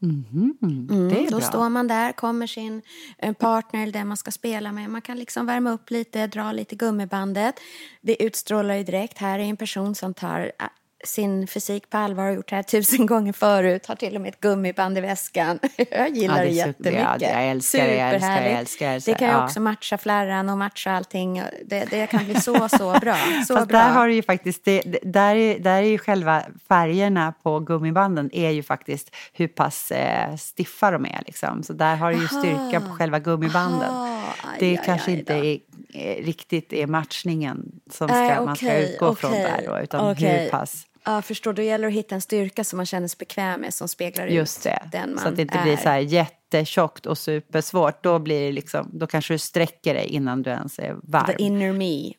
Det 0.00 1.20
är 1.26 1.30
Då 1.30 1.38
bra. 1.38 1.46
står 1.46 1.68
man 1.68 1.88
där, 1.88 2.12
kommer 2.12 2.46
sin 2.46 2.82
eh, 3.18 3.32
partner 3.32 3.82
eller 3.82 3.92
den 3.92 4.08
man 4.08 4.16
ska 4.16 4.30
spela 4.30 4.72
med. 4.72 4.90
Man 4.90 5.02
kan 5.02 5.18
liksom 5.18 5.46
värma 5.46 5.70
upp 5.72 5.90
lite, 5.90 6.26
dra 6.26 6.52
lite 6.52 6.76
gummibandet. 6.76 7.54
Det 8.00 8.22
utstrålar 8.22 8.74
ju 8.74 8.84
direkt. 8.84 9.18
Här 9.18 9.38
är 9.38 9.42
en 9.42 9.56
person 9.56 9.94
som 9.94 10.14
tar 10.14 10.52
eh, 10.60 10.66
sin 11.04 11.46
fysik 11.46 11.90
på 11.90 11.98
allvar 11.98 12.28
och 12.28 12.34
gjort 12.34 12.48
det 12.48 12.56
här 12.56 12.62
tusen 12.62 13.06
gånger 13.06 13.32
förut. 13.32 13.86
Har 13.86 13.94
till 13.94 14.14
och 14.16 14.20
med 14.20 14.28
ett 14.28 14.40
gummiband 14.40 14.98
i 14.98 15.00
väskan. 15.00 15.58
Jag 15.90 16.16
gillar 16.16 16.36
Ja, 16.36 16.42
det, 16.42 16.48
det 16.48 16.54
jättemycket. 16.54 17.00
ja, 17.00 17.16
jag 17.20 17.44
älskar 17.44 17.78
det, 17.78 17.94
jag 17.96 18.08
älskar 18.10 18.28
jag 18.28 18.40
Superhärligt. 18.40 18.58
älskar 18.60 19.12
det, 19.12 19.18
kan 19.18 19.28
ju 19.28 19.34
ja. 19.34 19.44
också 19.44 19.60
matcha 19.60 19.98
flärran 19.98 20.48
och 20.48 20.58
matcha 20.58 20.90
allting. 20.92 21.42
Det, 21.66 21.84
det 21.90 22.06
kan 22.06 22.24
bli 22.24 22.40
så, 22.40 22.68
så 22.68 22.98
bra. 23.00 23.16
Så 23.46 23.54
Fast 23.54 23.68
bra. 23.68 23.78
där 23.78 23.90
har 23.90 24.08
du 24.08 24.14
ju 24.14 24.22
faktiskt, 24.22 24.64
det, 24.64 24.82
där, 25.02 25.34
är, 25.36 25.58
där 25.58 25.76
är 25.82 25.86
ju 25.86 25.98
själva 25.98 26.42
färgerna 26.68 27.34
på 27.42 27.60
gummibanden 27.60 28.30
är 28.32 28.50
ju 28.50 28.62
faktiskt 28.62 29.16
hur 29.32 29.48
pass 29.48 29.90
eh, 29.90 30.36
stiffa 30.36 30.90
de 30.90 31.04
är 31.04 31.22
liksom. 31.26 31.62
Så 31.62 31.72
där 31.72 31.96
har 31.96 32.12
du 32.12 32.18
ju 32.18 32.28
styrka 32.28 32.80
på 32.80 32.94
själva 32.94 33.18
gummibanden. 33.18 33.90
Aha, 33.90 34.34
det 34.58 34.70
aj, 34.78 34.82
kanske 34.84 35.10
aj 35.10 35.18
inte 35.18 35.34
är, 35.34 35.58
är, 35.92 36.22
riktigt 36.22 36.72
är 36.72 36.86
matchningen 36.86 37.72
som 37.90 38.08
ska, 38.08 38.16
Nej, 38.18 38.40
man 38.44 38.56
ska 38.56 38.78
utgå 38.78 39.14
från 39.14 39.30
okej, 39.30 39.42
där 39.42 39.66
då, 39.66 39.78
utan 39.78 40.10
okej. 40.10 40.42
hur 40.42 40.50
pass 40.50 40.84
Ja, 41.04 41.22
förstår. 41.22 41.52
Då 41.52 41.62
gäller 41.62 41.84
det 41.84 41.88
att 41.88 41.98
hitta 41.98 42.14
en 42.14 42.20
styrka 42.20 42.64
som 42.64 42.76
man 42.76 42.86
känner 42.86 43.08
sig 43.08 43.16
bekväm 43.18 43.60
med 43.60 43.74
som 43.74 43.88
speglar 43.88 44.26
Just 44.26 44.58
ut 44.58 44.64
det, 44.64 44.88
den 44.92 45.14
man 45.14 45.18
så 45.22 45.28
att 45.28 45.36
det 45.36 45.42
inte 45.42 45.58
är. 45.58 45.62
blir 45.62 45.76
så 45.76 45.88
här 45.88 45.98
jättetjockt 45.98 47.06
och 47.06 47.18
supersvårt. 47.18 48.02
Då, 48.02 48.18
blir 48.18 48.40
det 48.46 48.52
liksom, 48.52 48.90
då 48.92 49.06
kanske 49.06 49.34
du 49.34 49.38
sträcker 49.38 49.94
dig 49.94 50.06
innan 50.06 50.42
du 50.42 50.50
ens 50.50 50.78
är 50.78 50.96
varm. 51.02 51.26
The 51.26 51.42
inner 51.42 51.72
me 51.72 52.12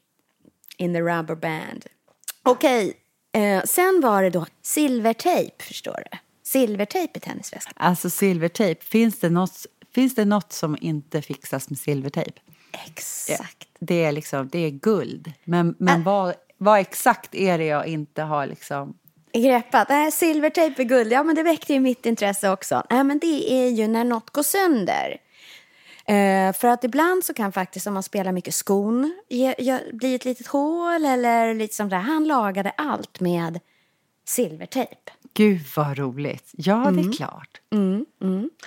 in 0.77 0.93
the 0.93 1.01
rubber 1.01 1.35
band. 1.35 1.85
Okej, 2.43 2.93
eh, 3.31 3.63
sen 3.63 4.01
var 4.01 4.23
det 4.23 4.29
då 4.29 4.45
silvertejp, 4.61 5.63
förstår 5.63 6.03
du. 6.11 6.17
Silvertejp 6.43 7.17
i 7.17 7.19
tennisväskan. 7.19 7.73
Alltså 7.75 8.09
silvertejp, 8.09 8.85
finns 8.85 9.19
det, 9.19 9.29
något, 9.29 9.65
finns 9.95 10.15
det 10.15 10.25
något 10.25 10.53
som 10.53 10.77
inte 10.81 11.21
fixas 11.21 11.69
med 11.69 11.79
silvertejp? 11.79 12.39
Exakt. 12.85 13.67
Det 13.79 14.03
är 14.03 14.11
liksom, 14.11 14.49
det 14.49 14.59
är 14.59 14.69
guld. 14.69 15.33
Men, 15.43 15.75
men 15.79 16.03
vad, 16.03 16.33
vad 16.59 16.79
exakt 16.79 17.35
är 17.35 17.57
det 17.57 17.65
jag 17.65 17.87
inte 17.87 18.21
har 18.21 18.45
liksom... 18.47 18.93
Greppat. 19.33 19.89
Nej, 19.89 20.11
silvertejp 20.11 20.81
är 20.81 20.85
guld. 20.85 21.11
Ja, 21.13 21.23
men 21.23 21.35
det 21.35 21.43
väckte 21.43 21.73
ju 21.73 21.79
mitt 21.79 22.05
intresse 22.05 22.49
också. 22.49 22.83
Nej, 22.89 23.03
men 23.03 23.19
det 23.19 23.51
är 23.53 23.69
ju 23.69 23.87
när 23.87 24.03
något 24.03 24.29
går 24.29 24.43
sönder. 24.43 25.17
Eh, 26.05 26.53
för 26.53 26.67
att 26.67 26.83
ibland 26.83 27.23
så 27.25 27.33
kan 27.33 27.51
faktiskt 27.51 27.87
om 27.87 27.93
man 27.93 28.03
spelar 28.03 28.31
mycket 28.31 28.53
skon 28.55 29.13
ge, 29.29 29.55
ge, 29.59 29.79
bli 29.93 30.15
ett 30.15 30.25
litet 30.25 30.47
hål 30.47 31.05
eller 31.05 31.53
lite 31.53 31.75
som 31.75 31.89
det. 31.89 31.95
Han 31.95 32.27
lagade 32.27 32.69
allt 32.77 33.19
med 33.19 33.59
silvertejp. 34.27 34.95
Gud 35.33 35.61
vad 35.75 35.97
roligt. 35.97 36.49
Ja, 36.51 36.91
det 36.91 37.01
är 37.01 37.13
klart. 37.13 37.61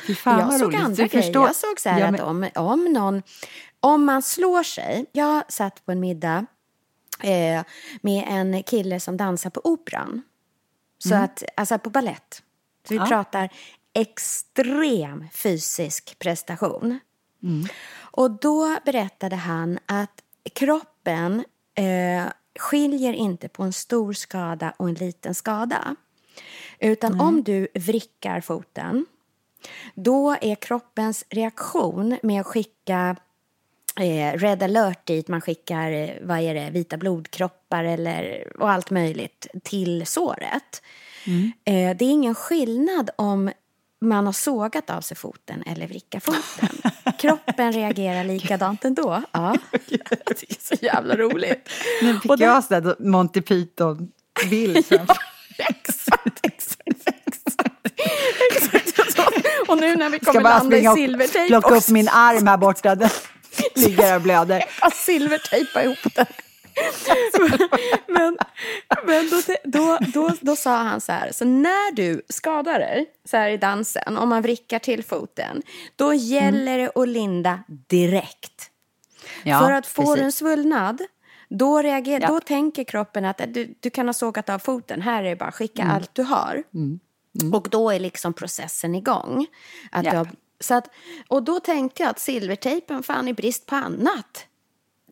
Fy 0.06 0.14
fan 0.14 0.38
jag 0.38 0.52
såg 0.60 0.68
roligt. 0.68 0.80
andra 0.80 1.06
grejer. 1.06 1.22
förstår- 1.22 1.46
Jag 1.46 1.56
såg 1.56 1.80
så 1.80 1.88
här 1.88 2.00
Ja, 2.00 2.06
att 2.06 2.12
men- 2.12 2.20
om, 2.20 2.48
om 2.54 2.84
någon, 2.92 3.22
om 3.80 4.04
man 4.04 4.22
slår 4.22 4.62
sig. 4.62 5.06
Jag 5.12 5.42
satt 5.52 5.86
på 5.86 5.92
en 5.92 6.00
middag 6.00 6.46
eh, 7.22 7.64
med 8.00 8.24
en 8.28 8.62
kille 8.62 9.00
som 9.00 9.16
dansar 9.16 9.50
på 9.50 9.60
operan. 9.64 10.22
Så 10.98 11.14
att, 11.14 11.42
alltså 11.56 11.78
på 11.78 11.90
ballett. 11.90 12.42
Så 12.88 12.94
vi 12.94 12.96
Mm. 12.96 13.04
Ja. 13.04 13.08
pratar 13.16 13.48
extrem 13.94 15.28
fysisk 15.32 16.18
prestation. 16.18 16.98
Mm. 17.42 17.66
Och 18.00 18.30
då 18.30 18.76
berättade 18.84 19.36
han 19.36 19.78
att 19.86 20.22
kroppen 20.52 21.44
eh, 21.74 22.24
skiljer 22.58 23.12
inte 23.12 23.48
på 23.48 23.62
en 23.62 23.72
stor 23.72 24.12
skada 24.12 24.74
och 24.76 24.88
en 24.88 24.94
liten 24.94 25.34
skada. 25.34 25.96
Utan 26.78 27.20
om 27.20 27.42
du 27.42 27.68
vrickar 27.74 28.40
foten 28.40 29.06
då 29.94 30.36
är 30.40 30.54
kroppens 30.54 31.24
reaktion 31.30 32.18
med 32.22 32.40
att 32.40 32.46
skicka 32.46 33.16
eh, 34.00 34.38
red 34.38 34.62
alert 34.62 35.06
dit, 35.06 35.28
man 35.28 35.40
skickar 35.40 35.90
eh, 35.92 36.10
vad 36.22 36.38
är 36.40 36.54
det, 36.54 36.70
vita 36.70 36.96
blodkroppar 36.96 37.84
eller, 37.84 38.52
och 38.60 38.70
allt 38.70 38.90
möjligt 38.90 39.46
till 39.64 40.06
såret. 40.06 40.82
Eh, 41.64 41.96
det 41.96 42.04
är 42.04 42.10
ingen 42.10 42.34
skillnad 42.34 43.10
om 43.16 43.50
man 44.00 44.26
har 44.26 44.32
sågat 44.32 44.90
av 44.90 45.00
sig 45.00 45.16
foten 45.16 45.62
eller 45.66 45.86
vrickar 45.88 46.20
foten. 46.20 46.92
Kroppen 47.18 47.72
reagerar 47.72 48.24
likadant 48.24 48.84
ändå. 48.84 49.22
Ja. 49.32 49.56
Det 49.88 50.50
är 50.50 50.76
så 50.76 50.84
jävla 50.84 51.16
roligt. 51.16 51.68
Nu 52.02 52.20
fick 52.20 52.30
Och 52.30 52.38
det- 52.38 52.44
jag 52.44 52.64
sådär 52.64 52.96
Monty 52.98 53.40
Python-bild 53.40 54.86
framför 54.88 55.16
Exakt, 55.58 56.46
exakt, 56.46 57.08
exakt. 57.26 58.74
exakt 58.74 59.12
så. 59.16 59.22
Och 59.72 59.78
nu 59.78 59.96
när 59.96 60.10
vi 60.10 60.16
Ska 60.16 60.26
kommer 60.26 60.40
bara 60.42 60.58
landa 60.58 60.76
i 60.76 60.80
springa 60.80 60.90
och 60.90 60.96
silvertejp 60.96 61.48
plocka 61.48 61.68
upp 61.68 61.76
också. 61.76 61.92
min 61.92 62.08
arm 62.08 62.46
här 62.46 62.56
borta. 62.56 62.96
Ligger 63.74 64.14
och 64.16 64.22
blöder. 64.22 64.64
Jag 64.80 64.92
silvertejpa 64.92 65.82
ihop 65.84 65.98
den. 66.14 66.26
men 68.08 68.36
men 69.06 69.30
då, 69.30 69.40
då, 69.64 69.98
då, 70.14 70.30
då 70.40 70.56
sa 70.56 70.76
han 70.76 71.00
så 71.00 71.12
här, 71.12 71.32
så 71.32 71.44
när 71.44 71.94
du 71.94 72.22
skadar 72.28 72.78
dig 72.78 73.06
så 73.24 73.36
här 73.36 73.50
i 73.50 73.56
dansen, 73.56 74.16
om 74.16 74.28
man 74.28 74.42
vrickar 74.42 74.78
till 74.78 75.04
foten, 75.04 75.62
då 75.96 76.14
gäller 76.14 76.78
det 76.78 76.90
att 77.02 77.08
linda 77.08 77.58
direkt. 77.68 78.70
Ja, 79.42 79.60
För 79.60 79.72
att 79.72 79.86
få 79.86 80.14
den 80.14 80.32
svullnad, 80.32 81.02
då, 81.48 81.82
reagerar, 81.82 82.20
Ja. 82.20 82.28
då 82.28 82.40
tänker 82.40 82.84
kroppen 82.84 83.24
att 83.24 83.40
du, 83.48 83.74
du 83.80 83.90
kan 83.90 84.06
ha 84.08 84.12
sågat 84.12 84.48
av 84.48 84.58
foten, 84.58 85.02
här 85.02 85.24
är 85.24 85.28
det 85.30 85.36
bara 85.36 85.48
att 85.48 85.54
skicka 85.54 85.82
Mm. 85.82 85.94
allt 85.96 86.10
du 86.14 86.22
har. 86.22 86.62
Och 87.54 87.68
då 87.70 87.90
är 87.90 88.00
liksom 88.00 88.32
processen 88.32 88.94
igång. 88.94 89.46
Att 89.90 90.04
Ja. 90.04 90.10
du 90.10 90.16
har, 90.16 90.28
så 90.62 90.74
att, 90.74 90.88
och 91.28 91.42
då 91.42 91.60
tänkte 91.60 92.02
jag 92.02 92.10
att 92.10 92.18
silvertejpen, 92.18 93.02
fan 93.02 93.28
i 93.28 93.32
brist 93.34 93.66
på 93.66 93.76
annat. 93.76 94.46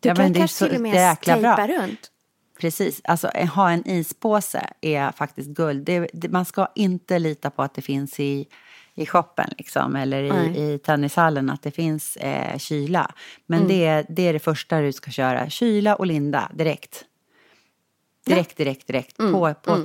Du 0.01 0.09
Ja, 0.09 0.15
kan 0.15 0.33
kanske 0.33 0.57
så 0.57 0.65
till 0.67 0.75
och 0.75 0.81
med 0.81 0.93
jäkla 0.93 1.37
bra. 1.39 1.55
tejpa 1.55 1.73
runt. 1.83 2.11
Precis, 2.59 3.01
alltså 3.03 3.27
ha 3.27 3.71
en 3.71 3.87
ispåse 3.87 4.73
är 4.81 5.11
faktiskt 5.11 5.49
guld. 5.49 5.85
Det, 5.85 6.09
det, 6.13 6.29
man 6.29 6.45
ska 6.45 6.67
inte 6.75 7.19
lita 7.19 7.49
på 7.49 7.61
att 7.63 7.73
det 7.73 7.81
finns 7.81 8.19
i, 8.19 8.47
i 8.93 9.05
shoppen 9.05 9.49
liksom, 9.57 9.95
eller 9.95 10.33
Nej. 10.33 10.57
i, 10.57 10.73
i 10.73 10.79
tennishallen 10.79 11.49
att 11.49 11.61
det 11.63 11.71
finns 11.71 12.15
eh, 12.17 12.57
kyla. 12.57 13.11
Men 13.45 13.59
Mm. 13.59 13.67
det, 13.69 13.85
är- 13.85 14.05
det 14.09 14.27
är 14.27 14.33
det 14.33 14.39
första 14.39 14.79
du 14.81 14.93
ska 14.93 15.11
köra, 15.11 15.49
kyla 15.49 15.95
och 15.95 16.05
linda 16.05 16.51
direkt. 16.53 17.05
Direkt, 18.25 18.57
direkt, 18.57 18.87
direkt. 18.87 19.19
Mm. 19.19 19.31
På, 19.33 19.53
på, 19.53 19.83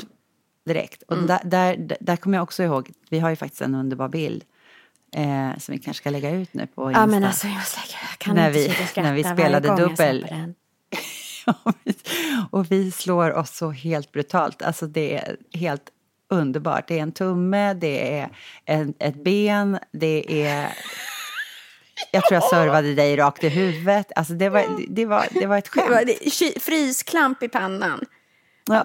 Direkt. 0.64 1.02
Och 1.02 1.16
där, 1.18 1.40
där, 1.44 1.96
där 2.00 2.16
kommer 2.16 2.37
jag 2.38 2.42
också 2.42 2.62
ihåg, 2.62 2.90
vi 3.11 3.18
har 3.18 3.30
ju 3.30 3.37
faktiskt 3.37 3.62
en 3.62 3.75
underbar 3.75 4.08
bild 4.08 4.44
eh, 5.16 5.58
som 5.58 5.72
vi 5.72 5.78
kanske 5.78 6.00
ska 6.02 6.10
lägga 6.10 6.30
ut 6.30 6.54
nu 6.54 6.66
på 6.66 6.90
Insta. 6.90 7.00
Ja 7.00 7.06
men 7.06 7.25
alltså 7.25 7.46
jag, 7.46 7.54
lägga- 7.54 7.98
jag 8.10 8.18
kan 8.18 8.34
När 8.36 8.46
inte 8.48 8.58
vi- 8.58 8.68
skratta 8.86 9.02
när 9.02 9.14
vi 9.14 9.25
spelade 9.25 9.76
dubbel. 9.76 10.26
och 12.50 12.72
vi 12.72 12.90
slår 12.90 13.32
oss 13.34 13.56
så 13.56 13.70
helt 13.70 14.12
brutalt. 14.12 14.62
Alltså 14.62 14.86
det 14.86 15.16
är 15.16 15.36
helt 15.52 15.82
underbart. 16.30 16.88
Det 16.88 16.98
är 16.98 17.02
en 17.02 17.12
tumme, 17.12 17.75
det 17.75 18.18
är 18.18 18.28
en, 18.64 18.94
ett 18.98 19.25
ben, 19.25 19.78
det 19.92 20.42
är... 20.46 20.72
Jag 22.12 22.25
tror 22.25 22.34
jag 22.40 22.50
servade 22.50 22.94
dig 22.94 23.16
rakt 23.16 23.44
i 23.44 23.48
huvudet. 23.48 24.12
Alltså 24.16 24.32
det 24.32 24.48
var, 24.48 24.64
det 24.88 25.06
var, 25.06 25.26
det 25.30 25.46
var 25.46 25.58
ett 25.58 25.70
Det 25.75 25.80
var 25.80 25.96
skämt. 26.04 26.18
det- 26.54 26.62
Frysklamp 26.62 27.42
i 27.42 27.48
pannan. 27.48 28.04
Ja. 28.68 28.84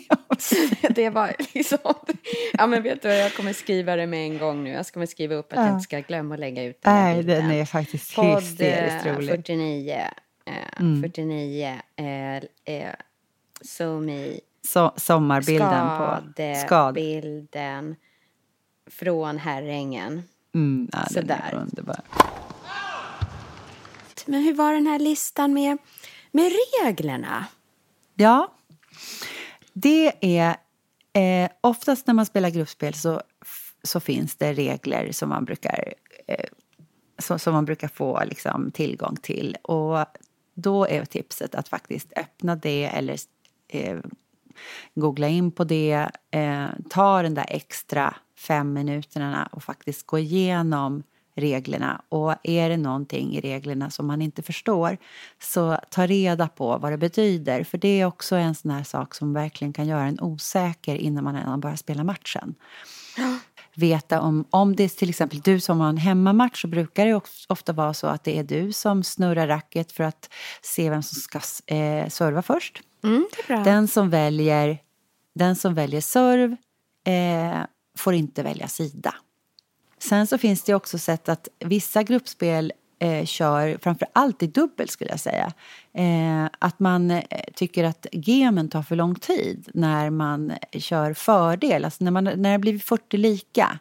Det 0.94 1.10
var 1.10 1.34
liksom... 1.54 1.78
Ja 2.52 2.66
men 2.66 2.82
vet 2.82 3.02
du 3.02 3.08
jag 3.08 3.34
kommer 3.34 3.52
skriva 3.52 3.96
det 3.96 4.06
med 4.06 4.24
en 4.26 4.38
gång 4.38 4.64
nu. 4.64 4.70
Jag 4.70 4.86
kommer 4.86 5.06
skriva 5.06 5.34
upp 5.34 5.52
att 5.52 5.58
jag 5.58 5.68
inte 5.68 5.80
ska 5.82 6.00
glömma 6.00 6.34
att 6.34 6.40
lägga 6.40 6.64
ut 6.64 6.82
den 6.82 6.94
Nej, 6.94 7.16
bilden. 7.16 7.48
den 7.48 7.50
är 7.58 7.64
faktiskt 7.64 8.14
Podd 8.14 8.42
hysteriskt 8.42 9.06
eh, 9.06 9.14
rolig. 9.16 9.28
49. 9.30 9.92
Eh, 10.46 10.52
Mm. 10.80 11.02
49. 11.02 11.80
Eh, 11.96 12.36
eh, 12.74 12.94
SoMe. 13.60 14.32
So, 14.66 14.90
sommarbilden 14.96 15.88
på 15.98 16.18
skad. 16.66 16.98
Från 18.90 19.38
Herrängen. 19.38 20.22
Mm, 20.54 20.88
ja, 20.92 20.98
den 20.98 21.30
är 21.30 21.36
Sådär. 21.36 21.54
underbar. 21.62 22.00
Men 24.26 24.42
hur 24.42 24.54
var 24.54 24.72
den 24.72 24.86
här 24.86 24.98
listan 24.98 25.52
med, 25.54 25.78
med 26.30 26.52
reglerna? 26.84 27.46
Ja, 28.14 28.52
det 29.72 30.12
är... 30.38 30.56
Eh, 31.14 31.50
oftast 31.60 32.06
när 32.06 32.14
man 32.14 32.26
spelar 32.26 32.50
gruppspel 32.50 32.94
så, 32.94 33.22
så 33.82 34.00
finns 34.00 34.36
det 34.36 34.52
regler 34.52 35.12
som 35.12 35.28
man 35.28 35.44
brukar, 35.44 35.94
eh, 36.26 36.44
som, 37.18 37.38
som 37.38 37.54
man 37.54 37.64
brukar 37.64 37.88
få 37.88 38.24
liksom, 38.24 38.70
tillgång 38.70 39.16
till. 39.16 39.56
Och 39.62 40.06
då 40.54 40.86
är 40.86 41.04
tipset 41.04 41.54
att 41.54 41.68
faktiskt 41.68 42.12
öppna 42.16 42.56
det 42.56 42.84
eller 42.84 43.18
eh, 43.68 43.98
googla 44.94 45.28
in 45.28 45.50
på 45.50 45.64
det. 45.64 46.10
Eh, 46.30 46.66
ta 46.90 47.22
den 47.22 47.34
där 47.34 47.46
extra 47.48 48.14
fem 48.36 48.72
minuterna 48.72 49.48
och 49.52 49.62
faktiskt 49.62 50.06
gå 50.06 50.18
igenom 50.18 51.02
reglerna. 51.34 52.02
Och 52.08 52.34
är 52.42 52.68
det 52.68 52.76
någonting 52.76 53.36
i 53.36 53.40
reglerna 53.40 53.90
som 53.90 54.06
man 54.06 54.22
inte 54.22 54.42
förstår 54.42 54.96
så 55.42 55.78
ta 55.90 56.06
reda 56.06 56.48
på 56.48 56.78
vad 56.78 56.92
det 56.92 56.98
betyder. 56.98 57.64
För 57.64 57.78
det 57.78 58.00
är 58.00 58.06
också 58.06 58.36
en 58.36 58.54
sån 58.54 58.70
här 58.70 58.84
sak 58.84 59.14
som 59.14 59.32
verkligen 59.32 59.72
kan 59.72 59.86
göra 59.86 60.04
en 60.04 60.20
osäker 60.20 60.96
innan 60.96 61.24
man 61.24 61.36
än 61.36 61.60
börjar 61.60 61.76
spela 61.76 62.04
matchen. 62.04 62.54
Veta 63.74 64.20
om, 64.20 64.44
om 64.50 64.76
det 64.76 64.84
är 64.84 64.88
till 64.88 65.10
exempel 65.10 65.40
du 65.40 65.60
som 65.60 65.80
har 65.80 65.88
en 65.88 65.96
hemmamatch 65.96 66.62
så 66.62 66.68
brukar 66.68 67.06
det 67.06 67.20
ofta 67.48 67.72
vara 67.72 67.94
så 67.94 68.06
att 68.06 68.24
det 68.24 68.38
är 68.38 68.44
du 68.44 68.72
som 68.72 69.04
snurrar 69.04 69.46
racket 69.46 69.92
för 69.92 70.04
att 70.04 70.28
se 70.62 70.90
vem 70.90 71.02
som 71.02 71.16
ska 71.16 71.38
eh, 71.74 72.08
serva 72.08 72.42
först. 72.42 72.80
Mm. 73.04 73.26
Den 73.64 73.88
som 73.88 74.10
väljer, 74.10 74.78
den 75.34 75.56
som 75.56 75.74
väljer 75.74 76.00
serv 76.00 76.56
eh, 77.06 77.62
får 77.98 78.14
inte 78.14 78.42
välja 78.42 78.68
sida. 78.68 79.14
Sen 80.08 80.26
så 80.26 80.38
finns 80.38 80.62
det 80.62 80.74
också 80.74 80.98
sätt 80.98 81.28
att 81.28 81.48
vissa 81.58 82.02
gruppspel 82.02 82.72
eh, 82.98 83.24
kör, 83.24 83.78
framför 83.82 84.08
allt 84.12 84.42
i 84.42 84.46
dubbel 84.46 84.88
skulle 84.88 85.10
jag 85.10 85.20
säga, 85.20 85.52
eh, 85.94 86.44
att 86.58 86.80
man 86.80 87.10
eh, 87.10 87.22
tycker 87.54 87.84
att 87.84 88.06
gemen 88.12 88.68
tar 88.68 88.82
för 88.82 88.96
lång 88.96 89.14
tid 89.14 89.68
när 89.74 90.10
man 90.10 90.52
kör 90.72 91.14
fördel. 91.14 91.84
Alltså 91.84 92.04
när, 92.04 92.10
man, 92.10 92.24
när 92.24 92.52
det 92.52 92.58
blir 92.58 92.78
40 92.78 93.16
lika, 93.16 93.78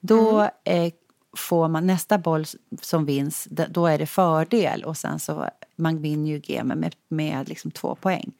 då 0.00 0.38
Mm. 0.64 0.86
eh, 0.86 0.92
får 1.36 1.68
man 1.68 1.86
nästa 1.86 2.18
boll 2.18 2.44
som 2.82 3.04
vinns, 3.06 3.48
då 3.50 3.86
är 3.86 3.98
det 3.98 4.06
fördel 4.06 4.84
och 4.84 4.96
sen 4.96 5.18
så 5.18 5.48
man 5.76 6.02
vinner 6.02 6.30
ju 6.30 6.40
gemen 6.44 6.78
med, 6.78 6.94
med 7.08 7.48
liksom 7.48 7.70
två 7.70 7.94
poäng. 7.94 8.32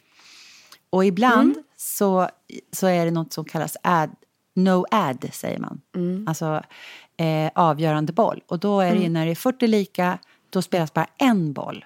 Och 0.90 1.04
ibland 1.04 1.54
så, 1.76 2.28
så 2.72 2.86
är 2.86 3.04
det 3.04 3.10
något 3.10 3.32
som 3.32 3.44
kallas 3.44 3.76
add, 3.82 4.10
no 4.54 4.86
add, 4.90 5.28
säger 5.32 5.58
man. 5.58 5.80
Alltså 6.28 6.62
eh, 7.18 7.50
avgörande 7.54 8.12
boll. 8.12 8.42
Och 8.46 8.58
då 8.58 8.80
är 8.80 8.94
det 8.94 9.00
ju 9.00 9.08
när 9.08 9.26
det 9.26 9.30
är 9.30 9.34
40 9.34 9.66
lika, 9.66 10.18
då 10.50 10.62
spelas 10.62 10.94
bara 10.94 11.06
en 11.18 11.52
boll. 11.52 11.84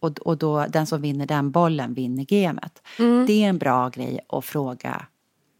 Och, 0.00 0.18
och 0.18 0.38
då 0.38 0.66
den 0.68 0.86
som 0.86 1.02
vinner 1.02 1.26
den 1.26 1.50
bollen 1.50 1.94
vinner 1.94 2.24
gamet. 2.24 2.82
Det 3.26 3.44
är 3.44 3.48
en 3.48 3.58
bra 3.58 3.88
grej 3.88 4.20
att 4.28 4.44
fråga 4.44 5.06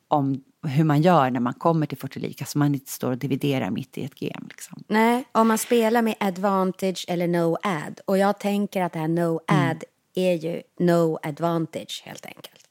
om 0.08 0.44
hur 0.66 0.84
man 0.84 1.02
gör 1.02 1.30
när 1.30 1.40
man 1.40 1.54
kommer 1.54 1.86
till 1.86 1.98
40 1.98 2.18
lika 2.18 2.44
så 2.44 2.58
man 2.58 2.74
inte 2.74 2.90
står 2.90 3.10
och 3.10 3.18
dividerar 3.18 3.70
mitt 3.70 3.98
i 3.98 4.04
ett 4.04 4.14
game. 4.14 4.46
Liksom. 4.48 4.84
Nej, 4.88 5.24
om 5.32 5.48
man 5.48 5.58
spelar 5.58 6.02
med 6.02 6.14
advantage 6.20 7.04
eller 7.08 7.28
no 7.28 7.56
ad. 7.62 8.00
Och 8.04 8.18
jag 8.18 8.38
tänker 8.38 8.82
att 8.82 8.92
det 8.92 8.98
här 8.98 9.08
no 9.08 9.40
ad 9.46 9.84
är 10.14 10.34
ju 10.34 10.62
no 10.78 11.18
advantage 11.22 12.02
helt 12.04 12.26
enkelt. 12.26 12.68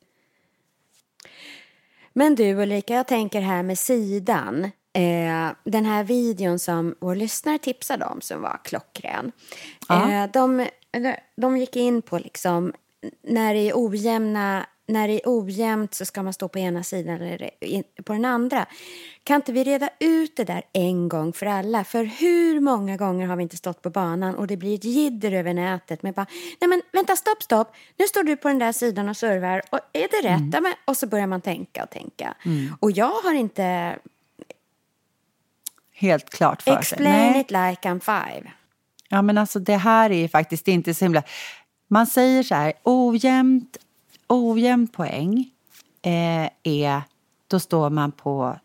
Men 2.14 2.36
du 2.36 2.54
Ulrika, 2.54 2.94
jag 2.94 3.08
tänker 3.08 3.42
här 3.42 3.64
med 3.64 3.80
sidan. 3.80 4.72
Eh, 4.94 5.56
den 5.64 5.86
här 5.86 6.04
videon 6.04 6.60
som 6.60 6.96
vår 7.00 7.16
lyssnare 7.16 7.58
tipsade 7.58 8.06
om 8.06 8.22
som 8.22 8.42
var 8.42 8.60
klockren. 8.64 9.32
Eh, 9.90 10.32
de, 10.34 10.68
de 11.36 11.58
gick 11.58 11.76
in 11.76 12.02
på 12.02 12.18
liksom 12.18 12.74
när 13.22 13.54
det 13.54 13.70
är 13.70 13.74
ojämna 13.76 14.66
när 14.88 15.08
det 15.08 15.14
är 15.14 15.22
ojämnt 15.26 15.94
så 15.94 16.06
ska 16.06 16.24
man 16.24 16.34
stå 16.34 16.48
på 16.48 16.60
ena 16.60 16.84
sidan 16.84 17.22
eller 17.22 17.52
på 18.03 18.14
den 18.14 18.25
andra. 18.25 18.66
Kan 19.24 19.36
inte 19.36 19.51
vi 19.51 19.64
reda 19.64 19.90
ut 20.00 20.36
det 20.36 20.44
där 20.44 20.64
en 20.74 21.10
gång 21.10 21.34
för 21.34 21.46
alla? 21.46 21.84
För 21.84 22.03
hur 22.03 22.60
många 22.60 22.98
gånger 22.98 23.27
har 23.27 23.36
vi 23.36 23.44
inte 23.44 23.58
stått 23.58 23.82
på 23.82 23.90
banan 23.90 24.36
och 24.36 24.48
det 24.48 24.58
blir 24.58 24.75
ett 24.75 24.84
jidder 24.84 25.32
över 25.32 25.53
nätet 25.53 26.03
med 26.03 26.14
bara, 26.14 26.25
nej 26.62 26.68
men 26.68 26.82
vänta 26.92 27.16
stopp 27.16 27.44
stopp, 27.44 27.75
nu 27.98 28.08
står 28.08 28.24
du 28.24 28.38
på 28.38 28.48
den 28.48 28.60
där 28.60 28.72
sidan 28.72 29.10
och 29.10 29.18
servar 29.18 29.62
och 29.70 29.79
är 29.94 30.08
det 30.22 30.29
rätt? 30.29 30.64
Men, 30.64 30.74
och 30.86 30.98
så 30.98 31.08
börjar 31.08 31.27
man 31.27 31.42
tänka 31.42 31.84
och 31.84 31.90
tänka. 31.90 32.36
Och 32.79 32.92
jag 32.92 33.22
har 33.22 33.34
inte 33.34 33.98
Helt 35.94 36.29
klart 36.29 36.62
för 36.62 36.72
sig. 36.72 36.79
explain 36.79 37.36
it 37.36 37.51
like 37.51 37.90
I'm 37.90 38.00
five. 38.00 38.51
Ja, 39.10 39.22
men 39.22 39.38
alltså 39.38 39.60
det 39.60 39.77
här 39.77 40.10
är 40.10 40.18
ju 40.18 40.27
faktiskt 40.27 40.68
inte 40.68 40.94
så 40.94 41.06
himla... 41.06 41.24
Man 41.88 42.08
säger 42.08 42.44
så 42.44 42.56
här, 42.56 42.74
ojämnt, 42.84 43.77
ojämn 44.27 44.88
poäng 44.88 45.50
eh, 46.01 46.50
är... 46.64 47.01
Då 47.48 47.60
står 47.60 47.90
man 47.90 48.12
på 48.12 48.60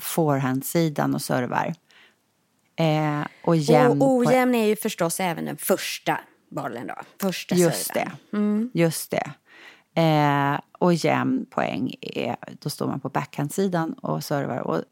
forehandsidan 0.00 1.14
och 1.14 1.22
servar. 1.22 1.74
Eh, 2.76 3.26
och 3.44 3.56
jämn 3.56 4.02
Och 4.02 4.08
ojämn 4.08 4.54
är 4.54 4.66
ju 4.66 4.76
förstås 4.76 5.20
även 5.20 5.44
den 5.44 5.56
första 5.56 6.20
bollen 6.48 6.86
då. 6.86 6.94
Första 7.20 7.54
Just 7.54 7.86
serven. 7.86 8.70
det. 8.72 8.80
Just 8.80 9.10
det. 9.10 9.30
Eh, 10.00 10.60
och 10.72 10.94
jämn 10.94 11.46
poäng 11.50 11.94
är, 12.00 12.36
då 12.60 12.70
står 12.70 12.86
man 12.86 13.00
på 13.00 13.08
backhandsidan 13.08 13.92
och 13.92 14.24
servar. 14.24 14.58
Och 14.58 14.82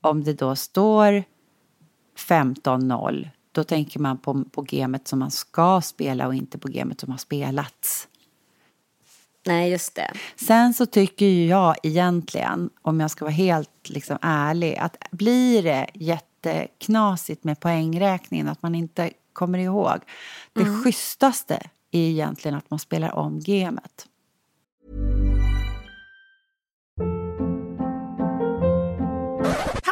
om 0.00 0.24
det 0.24 0.32
då 0.32 0.56
står 0.56 1.24
15-0, 2.16 3.28
då 3.52 3.64
tänker 3.64 4.00
man 4.00 4.18
på, 4.18 4.44
på 4.44 4.62
gamet 4.62 5.08
som 5.08 5.18
man 5.18 5.30
ska 5.30 5.80
spela 5.80 6.26
och 6.26 6.34
inte 6.34 6.58
på 6.58 6.68
gamet 6.68 7.00
som 7.00 7.10
har 7.10 7.18
spelats. 7.18 8.08
Nej, 9.46 9.70
just 9.70 9.94
det. 9.94 10.12
Sen 10.36 10.74
så 10.74 10.86
tycker 10.86 11.26
ju 11.26 11.46
jag 11.46 11.76
egentligen, 11.82 12.70
om 12.82 13.00
jag 13.00 13.10
ska 13.10 13.24
vara 13.24 13.32
helt 13.32 13.88
liksom 13.88 14.18
ärlig, 14.22 14.76
att 14.76 14.96
blir 15.10 15.62
det 15.62 15.86
jätteknasigt 15.94 17.44
med 17.44 17.60
poängräkningen, 17.60 18.48
att 18.48 18.62
man 18.62 18.74
inte 18.74 19.10
kommer 19.32 19.58
ihåg. 19.58 19.98
Det 20.52 20.64
schysstaste 20.64 21.54
är 21.90 22.00
egentligen 22.00 22.58
att 22.58 22.70
man 22.70 22.78
spelar 22.78 23.14
om 23.14 23.40
gamet. 23.40 24.06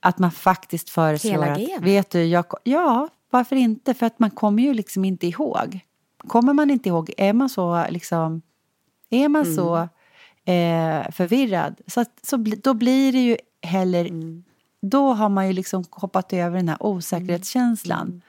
Att 0.00 0.18
man 0.18 0.30
faktiskt 0.30 0.90
föreslår 0.90 1.30
Hela 1.30 1.52
att, 1.52 1.82
vet 1.82 2.10
du, 2.10 2.24
jag, 2.24 2.44
ja, 2.64 3.08
varför 3.30 3.56
inte? 3.56 3.94
För 3.94 4.06
att 4.06 4.18
man 4.18 4.30
kommer 4.30 4.62
ju 4.62 4.74
liksom 4.74 5.04
inte 5.04 5.26
ihåg. 5.26 5.80
Kommer 6.18 6.52
man 6.52 6.70
inte 6.70 6.88
ihåg, 6.88 7.12
är 7.16 7.32
man 7.32 7.48
så 7.48 7.86
liksom, 7.90 8.42
är 9.10 9.28
man 9.28 9.44
så 9.54 9.76
eh, 10.44 11.10
förvirrad, 11.12 11.80
så, 11.86 12.00
att, 12.00 12.18
så 12.22 12.36
då 12.36 12.74
blir 12.74 13.12
det 13.12 13.18
ju 13.18 13.36
heller, 13.62 14.10
då 14.82 15.12
har 15.12 15.28
man 15.28 15.46
ju 15.46 15.52
liksom 15.52 15.84
hoppat 15.90 16.32
över 16.32 16.56
den 16.56 16.68
här 16.68 16.82
osäkerhetskänslan. 16.82 18.22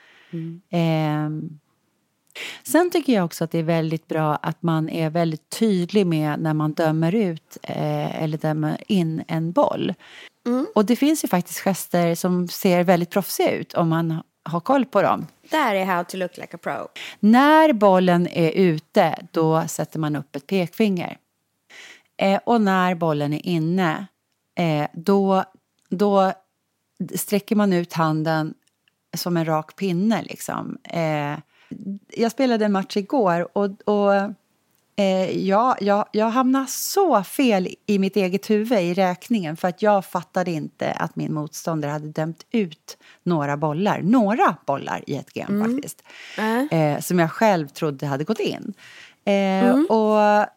Ehm, 0.70 1.60
Sen 2.64 2.92
tycker 2.92 3.14
jag 3.14 3.26
också 3.26 3.44
att 3.44 3.52
det 3.52 3.60
är 3.60 3.64
väldigt 3.64 4.08
bra 4.08 4.36
att 4.36 4.64
man 4.64 4.90
är 4.90 5.10
väldigt 5.10 5.50
tydlig 5.50 6.08
med 6.08 6.40
när 6.40 6.54
man 6.54 6.74
dömer 6.74 7.16
ut 7.16 7.58
eh, 7.64 8.24
eller 8.24 8.38
dömer 8.38 8.84
in 8.88 9.24
en 9.28 9.52
boll. 9.52 9.94
Och 10.76 10.86
det 10.86 10.96
finns 10.96 11.24
ju 11.24 11.28
faktiskt 11.28 11.60
gester 11.60 12.16
som 12.16 12.48
ser 12.48 12.84
väldigt 12.84 13.10
proffsiga 13.10 13.52
ut 13.52 13.74
om 13.74 13.90
man 13.90 14.24
ha 14.50 14.60
koll 14.60 14.86
på 14.86 15.02
dem. 15.02 15.28
Där 15.50 15.76
är 15.76 15.86
how 15.86 16.04
to 16.04 16.18
look 16.18 16.38
like 16.38 16.56
a 16.56 16.60
pro. 16.64 16.88
När 17.20 17.74
bollen 17.74 18.28
är 18.28 18.52
ute, 18.52 19.16
då 19.32 19.64
sätter 19.68 20.00
man 20.00 20.16
upp 20.16 20.36
ett 20.36 20.48
pekfinger. 20.48 21.18
Eh, 22.18 22.40
och 22.46 22.62
när 22.62 22.96
bollen 22.96 23.34
är 23.34 23.46
inne, 23.46 24.08
eh, 24.60 24.88
då, 24.94 25.44
då 25.90 26.34
sträcker 27.16 27.56
man 27.56 27.74
ut 27.74 27.94
handen 27.94 28.54
som 29.18 29.38
en 29.38 29.46
rak 29.46 29.76
pinne. 29.76 30.22
Liksom. 30.22 30.78
Eh, 30.84 31.40
jag 32.08 32.32
spelade 32.32 32.66
en 32.66 32.72
match 32.72 32.98
igår 32.98 33.58
och, 33.58 33.82
och 33.82 34.34
eh, 34.98 35.48
ja, 35.48 35.78
jag, 35.82 36.06
jag 36.12 36.30
hamnade 36.30 36.68
så 36.68 37.24
fel 37.24 37.68
i 37.86 38.00
mitt 38.00 38.16
eget 38.16 38.50
huvud 38.50 38.80
i 38.80 38.94
räkningen 38.94 39.58
för 39.58 39.68
att 39.68 39.82
jag 39.82 40.06
fattade 40.06 40.52
inte 40.52 40.92
att 40.92 41.16
min 41.16 41.34
motståndare 41.34 41.92
hade 41.92 42.08
dömt 42.08 42.46
ut 42.52 42.98
några 43.24 43.58
bollar, 43.58 44.02
några 44.02 44.58
bollar 44.66 45.04
i 45.08 45.16
ett 45.16 45.34
game 45.34 45.56
mm. 45.56 45.72
faktiskt, 45.72 46.04
eh, 46.72 47.00
som 47.00 47.20
jag 47.20 47.32
själv 47.32 47.68
trodde 47.68 48.06
hade 48.06 48.24
gått 48.24 48.40
in. 48.40 48.74
Eh, 49.26 49.34
mm. 49.34 49.86
Och 49.86 50.48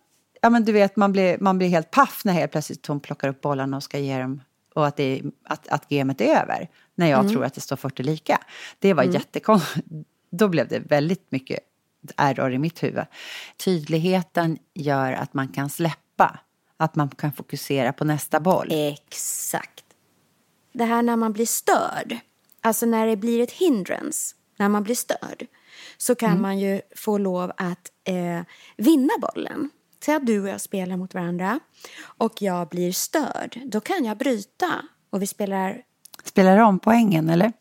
ja, 0.41 0.51
men 0.51 0.65
du 0.65 0.73
vet, 0.73 0.97
man 0.97 1.13
blir, 1.13 1.39
man 1.41 1.59
blir 1.59 1.69
helt 1.69 1.91
paff 1.91 2.21
när 2.25 2.33
helt 2.33 2.53
plötsligt 2.53 2.87
hon 2.87 3.01
plockar 3.01 3.29
upp 3.29 3.41
bollarna 3.41 3.77
och 3.77 3.83
ska 3.83 3.99
ge 3.99 4.19
dem 4.19 4.41
och 4.75 4.87
att, 4.87 4.97
det, 4.97 5.23
att, 5.45 5.69
att 5.69 5.89
gamet 5.89 6.21
är 6.21 6.43
över 6.43 6.69
när 6.95 7.07
jag 7.07 7.21
mm. 7.21 7.33
tror 7.33 7.45
att 7.45 7.55
det 7.55 7.61
står 7.61 7.77
40 7.77 8.03
lika. 8.03 8.39
Det 8.79 8.95
var 8.95 9.03
mm. 9.03 9.15
jättekonstigt. 9.15 9.87
Då 10.31 10.49
blev 10.49 10.69
det 10.69 10.79
väldigt 10.79 11.27
mycket 11.31 11.59
error 12.17 12.53
i 12.53 12.59
mitt 12.59 12.83
huvud. 12.83 13.05
Tydligheten 13.57 14.59
gör 14.75 15.13
att 15.13 15.35
man 15.35 15.49
kan 15.49 15.71
släppa, 15.71 16.39
att 16.77 16.97
man 16.97 17.09
kan 17.09 17.33
fokusera 17.33 17.93
på 17.93 18.05
nästa 18.05 18.41
boll. 18.41 18.69
Exakt. 18.71 19.85
Det 20.73 20.85
här 20.85 21.03
när 21.03 21.17
man 21.17 21.33
blir 21.33 21.47
störd, 21.47 22.17
alltså 22.61 22.87
när 22.87 23.07
det 23.07 23.17
blir 23.17 23.43
ett 23.43 23.53
hindrance, 23.53 24.35
när 24.57 24.69
man 24.69 24.83
blir 24.83 24.95
störd, 24.95 25.47
så 25.97 26.15
kan 26.15 26.31
mm. 26.31 26.43
man 26.43 26.59
ju 26.59 26.81
få 26.97 27.19
lov 27.19 27.53
att 27.57 27.91
eh, 28.05 28.41
vinna 28.77 29.13
bollen. 29.21 29.71
Säg 30.05 30.15
att 30.15 30.27
du 30.27 30.43
och 30.43 30.49
jag 30.49 30.61
spelar 30.61 30.97
mot 30.97 31.15
varandra 31.15 31.61
och 32.03 32.43
jag 32.43 32.69
blir 32.69 32.93
störd. 32.93 33.61
Då 33.65 33.81
kan 33.81 34.05
jag 34.05 34.17
bryta 34.17 34.83
och 35.11 35.23
vi 35.23 35.27
spelar... 35.27 35.83
Spelar 36.25 36.59
om 36.59 36.79
poängen 36.79 37.31
eller? 37.31 37.53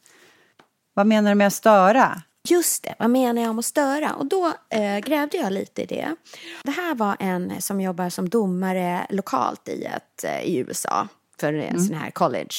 Vad 0.94 1.08
menar 1.08 1.32
du 1.32 1.36
med 1.36 1.48
att 1.48 1.54
störa? 1.54 2.22
Just 2.50 2.84
det, 2.84 2.96
vad 3.00 3.10
menar 3.10 3.42
jag 3.42 3.52
om 3.52 3.60
att 3.60 3.66
störa? 3.66 4.14
Och 4.14 4.26
då 4.26 4.54
eh, 4.70 5.00
grävde 5.00 5.38
jag 5.38 5.54
lite 5.54 5.82
i 5.82 5.86
det. 5.86 6.16
Det 6.64 6.72
här 6.72 6.96
var 6.96 7.18
en 7.20 7.62
som 7.62 7.82
jobbar 7.82 8.10
som 8.10 8.30
domare 8.30 9.08
lokalt 9.10 9.68
i, 9.68 9.84
ett, 9.84 10.24
eh, 10.24 10.42
i 10.42 10.58
USA 10.58 11.08
för 11.40 11.54
en 11.54 11.70
mm. 11.70 11.80
sån 11.80 11.96
här 11.96 12.12
college 12.12 12.56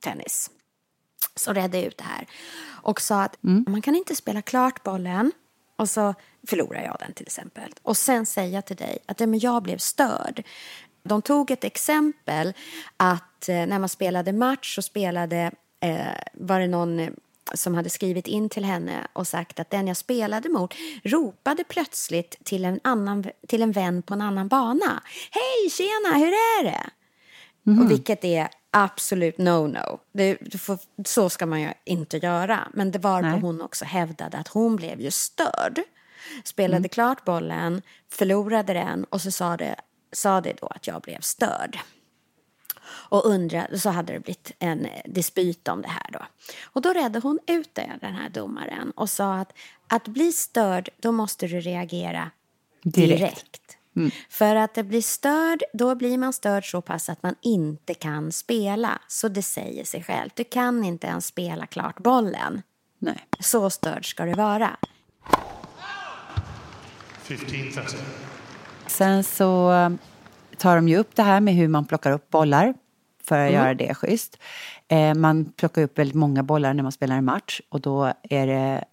tennis. 0.00 0.50
Så 1.36 1.52
redde 1.52 1.84
ut 1.84 1.98
det 1.98 2.04
här 2.04 2.26
och 2.82 3.00
sa 3.00 3.22
att 3.22 3.44
mm. 3.44 3.64
man 3.68 3.82
kan 3.82 3.96
inte 3.96 4.16
spela 4.16 4.42
klart 4.42 4.82
bollen 4.82 5.32
och 5.76 5.90
så 5.90 6.14
förlorar 6.48 6.82
jag 6.82 6.96
den 7.00 7.12
till 7.12 7.26
exempel. 7.26 7.72
Och 7.82 7.96
sen 7.96 8.26
säga 8.26 8.62
till 8.62 8.76
dig 8.76 8.98
att 9.06 9.18
men 9.18 9.38
jag 9.38 9.62
blev 9.62 9.78
störd. 9.78 10.42
De 11.02 11.22
tog 11.22 11.50
ett 11.50 11.64
exempel 11.64 12.52
att 12.96 13.48
eh, 13.48 13.66
när 13.66 13.78
man 13.78 13.88
spelade 13.88 14.32
match 14.32 14.74
så 14.74 14.82
spelade, 14.82 15.50
eh, 15.80 16.06
var 16.34 16.60
det 16.60 16.66
någon 16.66 17.16
som 17.54 17.74
hade 17.74 17.90
skrivit 17.90 18.26
in 18.26 18.48
till 18.48 18.64
henne 18.64 19.06
och 19.12 19.26
sagt 19.26 19.60
att 19.60 19.70
den 19.70 19.86
jag 19.86 19.96
spelade 19.96 20.48
mot 20.48 20.74
ropade 21.04 21.64
plötsligt 21.64 22.36
till 22.44 22.64
en, 22.64 22.80
annan, 22.84 23.24
till 23.48 23.62
en 23.62 23.72
vän 23.72 24.02
på 24.02 24.14
en 24.14 24.20
annan 24.20 24.48
bana. 24.48 25.02
Hej, 25.30 25.70
tjena, 25.70 26.18
hur 26.18 26.32
är 26.32 26.64
det? 26.64 26.90
Mm. 27.66 27.84
Och 27.84 27.90
vilket 27.90 28.24
är 28.24 28.48
absolut 28.70 29.36
no-no. 29.38 29.98
så 31.04 31.30
ska 31.30 31.46
man 31.46 31.60
ju 31.60 31.72
inte 31.84 32.16
göra. 32.16 32.68
Men 32.74 32.90
det 32.90 32.98
var 32.98 33.22
på 33.22 33.46
hon 33.46 33.62
också 33.62 33.84
hävdade 33.84 34.36
att 34.38 34.48
hon 34.48 34.76
blev 34.76 35.00
ju 35.00 35.10
störd. 35.10 35.80
Spelade 36.44 36.76
mm. 36.76 36.88
klart 36.88 37.24
bollen, 37.24 37.82
förlorade 38.10 38.72
den 38.72 39.04
och 39.04 39.20
så 39.20 39.30
sa 39.30 39.56
det, 39.56 39.76
sa 40.12 40.40
det 40.40 40.52
då 40.60 40.66
att 40.66 40.86
jag 40.86 41.02
blev 41.02 41.20
störd. 41.20 41.78
Och 42.94 43.26
undrade, 43.26 43.78
så 43.78 43.90
hade 43.90 44.12
det 44.12 44.20
blivit 44.20 44.52
en 44.58 44.86
dispyt 45.04 45.68
om 45.68 45.82
det 45.82 45.88
här 45.88 46.10
då. 46.12 46.20
Och 46.64 46.82
då 46.82 46.92
redde 46.92 47.18
hon 47.18 47.38
ut 47.46 47.74
det, 47.74 47.90
den 48.00 48.14
här 48.14 48.28
domaren 48.28 48.90
och 48.90 49.10
sa 49.10 49.34
att 49.34 49.52
att 49.88 50.08
bli 50.08 50.32
störd, 50.32 50.88
då 51.00 51.12
måste 51.12 51.46
du 51.46 51.60
reagera 51.60 52.30
direkt. 52.82 53.20
direkt. 53.20 53.78
Mm. 53.96 54.10
För 54.28 54.56
att 54.56 54.74
det 54.74 54.82
blir 54.82 55.02
störd, 55.02 55.62
då 55.72 55.94
blir 55.94 56.18
man 56.18 56.32
störd 56.32 56.70
så 56.70 56.80
pass 56.80 57.08
att 57.08 57.22
man 57.22 57.34
inte 57.40 57.94
kan 57.94 58.32
spela. 58.32 58.98
Så 59.08 59.28
det 59.28 59.42
säger 59.42 59.84
sig 59.84 60.02
självt. 60.02 60.36
Du 60.36 60.44
kan 60.44 60.84
inte 60.84 61.06
ens 61.06 61.26
spela 61.26 61.66
klart 61.66 61.98
bollen. 61.98 62.62
Nej. 62.98 63.26
Så 63.40 63.70
störd 63.70 64.10
ska 64.10 64.24
det 64.24 64.34
vara. 64.34 64.76
15, 67.22 67.84
Sen 68.86 69.24
så 69.24 69.72
tar 70.58 70.76
de 70.76 70.88
ju 70.88 70.96
upp 70.96 71.16
det 71.16 71.22
här 71.22 71.40
med 71.40 71.54
hur 71.54 71.68
man 71.68 71.84
plockar 71.84 72.12
upp 72.12 72.30
bollar 72.30 72.74
för 73.26 73.38
att 73.38 73.50
mm. 73.50 73.54
göra 73.54 73.74
det 73.74 73.94
schysst. 73.94 74.38
Eh, 74.88 75.14
man 75.14 75.44
plockar 75.44 75.82
upp 75.82 75.98
väldigt 75.98 76.14
många 76.14 76.42
bollar 76.42 76.74
när 76.74 76.82
man 76.82 76.92
spelar 76.92 77.16
en 77.16 77.24
match 77.24 77.60
och 77.68 77.80
då 77.80 78.12
är 78.22 78.46
det 78.46 78.84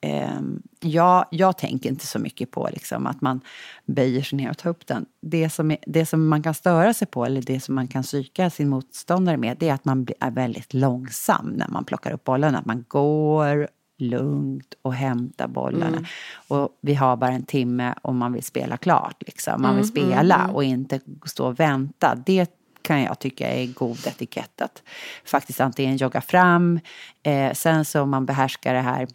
eh, 0.00 0.40
jag, 0.80 1.26
jag 1.30 1.58
tänker 1.58 1.88
inte 1.88 2.06
så 2.06 2.18
mycket 2.18 2.50
på 2.50 2.68
liksom, 2.72 3.06
att 3.06 3.20
man 3.20 3.40
böjer 3.86 4.22
sig 4.22 4.36
ner 4.36 4.50
och 4.50 4.58
tar 4.58 4.70
upp 4.70 4.86
den. 4.86 5.06
Det 5.20 5.50
som, 5.50 5.70
är, 5.70 5.78
det 5.86 6.06
som 6.06 6.28
man 6.28 6.42
kan 6.42 6.54
störa 6.54 6.94
sig 6.94 7.06
på, 7.06 7.24
eller 7.24 7.42
det 7.42 7.60
som 7.60 7.74
man 7.74 7.88
kan 7.88 8.02
psyka 8.02 8.50
sin 8.50 8.68
motståndare 8.68 9.36
med, 9.36 9.56
det 9.60 9.68
är 9.68 9.74
att 9.74 9.84
man 9.84 10.06
är 10.20 10.30
väldigt 10.30 10.74
långsam 10.74 11.46
när 11.46 11.68
man 11.68 11.84
plockar 11.84 12.12
upp 12.12 12.24
bollen. 12.24 12.54
Att 12.54 12.66
man 12.66 12.84
går 12.88 13.68
lugnt 13.98 14.74
och 14.82 14.94
hämtar 14.94 15.48
bollarna. 15.48 15.86
Mm. 15.86 16.04
Och 16.48 16.78
vi 16.80 16.94
har 16.94 17.16
bara 17.16 17.30
en 17.30 17.42
timme 17.42 17.94
om 18.02 18.16
man 18.16 18.32
vill 18.32 18.42
spela 18.42 18.76
klart. 18.76 19.22
Liksom. 19.26 19.62
Man 19.62 19.76
vill 19.76 19.90
mm, 19.90 20.10
spela 20.10 20.42
mm, 20.44 20.54
och 20.54 20.64
inte 20.64 21.00
stå 21.24 21.46
och 21.46 21.60
vänta. 21.60 22.14
Det 22.26 22.57
kan 22.88 23.02
jag 23.02 23.18
tycka 23.18 23.48
är 23.48 23.66
god 23.66 24.06
etikett. 24.06 24.60
Att 24.60 24.82
faktiskt 25.24 25.60
antingen 25.60 25.96
jogga 25.96 26.20
fram, 26.20 26.80
eh, 27.22 27.52
sen 27.52 27.84
så 27.84 28.02
om 28.02 28.10
man 28.10 28.26
behärskar 28.26 28.74
det 28.74 28.80
här 28.80 29.08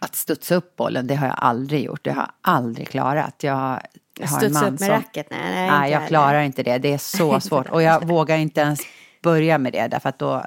att 0.00 0.14
studsa 0.14 0.54
upp 0.54 0.76
bollen, 0.76 1.06
det 1.06 1.14
har 1.14 1.26
jag 1.26 1.36
aldrig 1.38 1.84
gjort. 1.84 2.04
Det 2.04 2.10
har 2.10 2.22
jag 2.22 2.32
aldrig 2.40 2.88
klarat. 2.88 3.42
Jag 3.42 3.54
har 3.54 3.80
Studsa 4.26 4.46
upp 4.46 4.70
med 4.70 4.80
som, 4.80 4.88
racket? 4.88 5.26
Nej, 5.30 5.54
nej, 5.54 5.70
nej 5.70 5.92
jag 5.92 6.08
klarar 6.08 6.42
inte 6.42 6.62
det. 6.62 6.78
Det 6.78 6.92
är 6.92 6.98
så 6.98 7.40
svårt. 7.48 7.68
Och 7.68 7.82
jag 7.82 8.06
vågar 8.06 8.36
inte 8.36 8.60
ens 8.60 8.80
börja 9.22 9.58
med 9.58 9.72
det 9.72 9.88
därför 9.88 10.08
att 10.08 10.18
då 10.18 10.44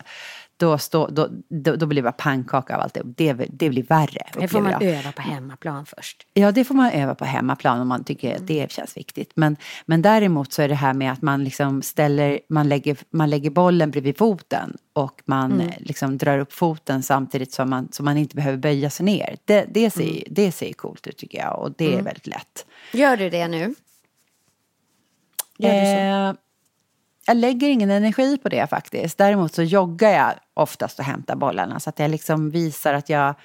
då, 0.63 0.77
stå, 0.77 1.07
då, 1.07 1.29
då, 1.49 1.75
då 1.75 1.85
blir 1.85 2.01
det 2.01 2.03
bara 2.03 2.11
pannkaka 2.11 2.75
av 2.75 2.81
allt 2.81 2.93
det. 2.93 3.33
Det, 3.49 3.69
blir 3.69 3.83
värre. 3.83 4.21
Det 4.33 4.47
får 4.47 4.61
man 4.61 4.71
jag. 4.71 4.83
öva 4.83 5.11
på 5.11 5.21
hemmaplan 5.21 5.85
först. 5.85 6.27
Ja, 6.33 6.51
det 6.51 6.63
får 6.63 6.75
man 6.75 6.91
öva 6.91 7.15
på 7.15 7.25
hemmaplan 7.25 7.81
om 7.81 7.87
man 7.87 8.03
tycker 8.03 8.35
att 8.35 8.47
det 8.47 8.71
känns 8.71 8.97
viktigt. 8.97 9.31
Men, 9.35 9.57
men 9.85 10.01
däremot 10.01 10.53
så 10.53 10.61
är 10.61 10.69
det 10.69 10.75
här 10.75 10.93
med 10.93 11.11
att 11.11 11.21
man 11.21 11.43
liksom 11.43 11.81
ställer, 11.81 12.39
man 12.49 12.69
lägger, 12.69 12.97
man 13.09 13.29
lägger 13.29 13.49
bollen 13.49 13.91
bredvid 13.91 14.17
foten 14.17 14.77
och 14.93 15.21
man 15.25 15.51
mm. 15.51 15.71
liksom 15.79 16.17
drar 16.17 16.39
upp 16.39 16.53
foten 16.53 17.03
samtidigt 17.03 17.53
som 17.53 17.69
man, 17.69 17.87
som 17.91 18.05
man 18.05 18.17
inte 18.17 18.35
behöver 18.35 18.57
böja 18.57 18.89
sig 18.89 19.05
ner. 19.05 19.37
Det, 19.45 19.65
det, 19.73 19.89
ser, 19.89 20.11
mm. 20.11 20.23
det 20.27 20.51
ser 20.51 20.73
coolt 20.73 21.07
ut 21.07 21.17
tycker 21.17 21.37
jag 21.37 21.59
och 21.59 21.71
det 21.77 21.85
är 21.85 21.93
mm. 21.93 22.05
väldigt 22.05 22.27
lätt. 22.27 22.65
Gör 22.91 23.17
du 23.17 23.29
det 23.29 23.47
nu? 23.47 23.75
Gör 25.57 25.73
du 25.73 26.33
så? 26.35 26.42
Jag 27.25 27.37
lägger 27.37 27.69
ingen 27.69 27.91
energi 27.91 28.37
på 28.37 28.49
det 28.49 28.67
faktiskt. 28.67 29.17
Däremot 29.17 29.53
så 29.53 29.63
joggar 29.63 30.09
jag 30.09 30.33
oftast 30.53 30.99
och 30.99 31.05
hämtar 31.05 31.35
bollarna 31.35 31.79
så 31.79 31.89
att 31.89 31.99
jag 31.99 32.11
liksom 32.11 32.49
visar 32.49 32.93
att 32.93 33.09
jag 33.09 33.35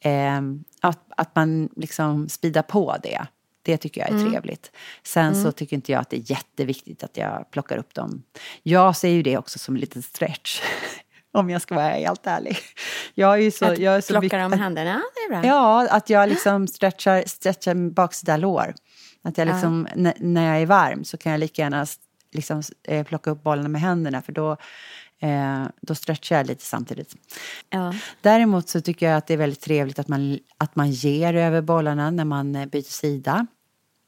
eh, 0.00 0.40
att, 0.80 0.98
att 1.16 1.36
man 1.36 1.68
liksom 1.76 2.28
speedar 2.28 2.62
på 2.62 2.96
det. 3.02 3.26
Det 3.62 3.76
tycker 3.76 4.00
jag 4.00 4.10
är 4.10 4.14
mm. 4.14 4.30
trevligt. 4.30 4.72
Sen 5.02 5.26
mm. 5.26 5.44
så 5.44 5.52
tycker 5.52 5.76
inte 5.76 5.92
jag 5.92 6.00
att 6.00 6.10
det 6.10 6.16
är 6.16 6.30
jätteviktigt 6.30 7.04
att 7.04 7.16
jag 7.16 7.50
plockar 7.50 7.76
upp 7.76 7.94
dem. 7.94 8.22
Jag 8.62 8.96
ser 8.96 9.08
ju 9.08 9.22
det 9.22 9.38
också 9.38 9.58
som 9.58 9.74
en 9.74 9.80
liten 9.80 10.02
stretch. 10.02 10.62
Om 11.32 11.50
jag 11.50 11.62
ska 11.62 11.74
vara 11.74 11.88
helt 11.88 12.26
ärlig. 12.26 12.58
Jag 13.14 13.42
är 13.42 13.50
så, 13.50 13.64
att 13.64 13.78
jag 13.78 13.96
är 13.96 14.00
så 14.00 14.20
plockar 14.20 14.38
dem 14.38 14.50
med 14.50 14.58
händerna, 14.60 15.02
bra. 15.30 15.44
Ja, 15.44 15.88
att 15.90 16.10
jag 16.10 16.28
liksom 16.28 16.68
stretchar, 16.68 17.22
stretchar 17.26 17.90
baksida 17.90 18.36
lår. 18.36 18.74
Att 19.24 19.38
jag 19.38 19.48
liksom, 19.48 19.86
uh. 19.96 20.12
när 20.18 20.52
jag 20.52 20.62
är 20.62 20.66
varm 20.66 21.04
så 21.04 21.16
kan 21.16 21.32
jag 21.32 21.38
lika 21.38 21.62
gärna 21.62 21.86
liksom, 22.32 22.62
eh, 22.82 23.06
plocka 23.06 23.30
upp 23.30 23.42
bollarna 23.42 23.68
med 23.68 23.80
händerna 23.80 24.22
för 24.22 24.32
då, 24.32 24.56
eh, 25.18 25.64
då 25.80 25.94
stretchar 25.94 26.36
jag 26.36 26.46
lite 26.46 26.64
samtidigt. 26.64 27.14
Ja. 27.70 27.94
Däremot 28.20 28.68
så 28.68 28.80
tycker 28.80 29.06
jag 29.06 29.16
att 29.16 29.26
det 29.26 29.34
är 29.34 29.38
väldigt 29.38 29.60
trevligt 29.60 29.98
att 29.98 30.08
man, 30.08 30.38
att 30.58 30.76
man 30.76 30.90
ger 30.90 31.34
över 31.34 31.60
bollarna 31.60 32.10
när 32.10 32.24
man 32.24 32.56
eh, 32.56 32.66
byter 32.66 32.82
sida. 32.82 33.46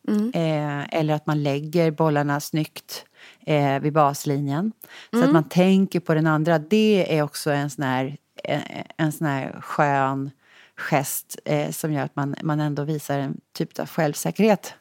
Mm. 0.08 0.30
Eh, 0.34 0.98
eller 0.98 1.14
att 1.14 1.26
man 1.26 1.42
lägger 1.42 1.90
bollarna 1.90 2.40
snyggt 2.40 3.04
eh, 3.46 3.80
vid 3.80 3.92
baslinjen. 3.92 4.58
Mm. 4.58 4.72
Så 5.12 5.18
att 5.18 5.22
mm. 5.22 5.32
man 5.32 5.48
tänker 5.48 6.00
på 6.00 6.14
den 6.14 6.26
andra. 6.26 6.58
Det 6.58 7.18
är 7.18 7.22
också 7.22 7.50
en 7.50 7.70
sån 7.70 7.84
här, 7.84 8.16
en, 8.44 8.62
en 8.96 9.12
sån 9.12 9.26
här 9.26 9.60
skön 9.60 10.30
gest 10.76 11.38
eh, 11.44 11.70
som 11.70 11.92
gör 11.92 12.04
att 12.04 12.16
man, 12.16 12.34
man 12.42 12.60
ändå 12.60 12.84
visar 12.84 13.18
en 13.18 13.40
typ 13.52 13.78
av 13.78 13.86
självsäkerhet 13.86 14.74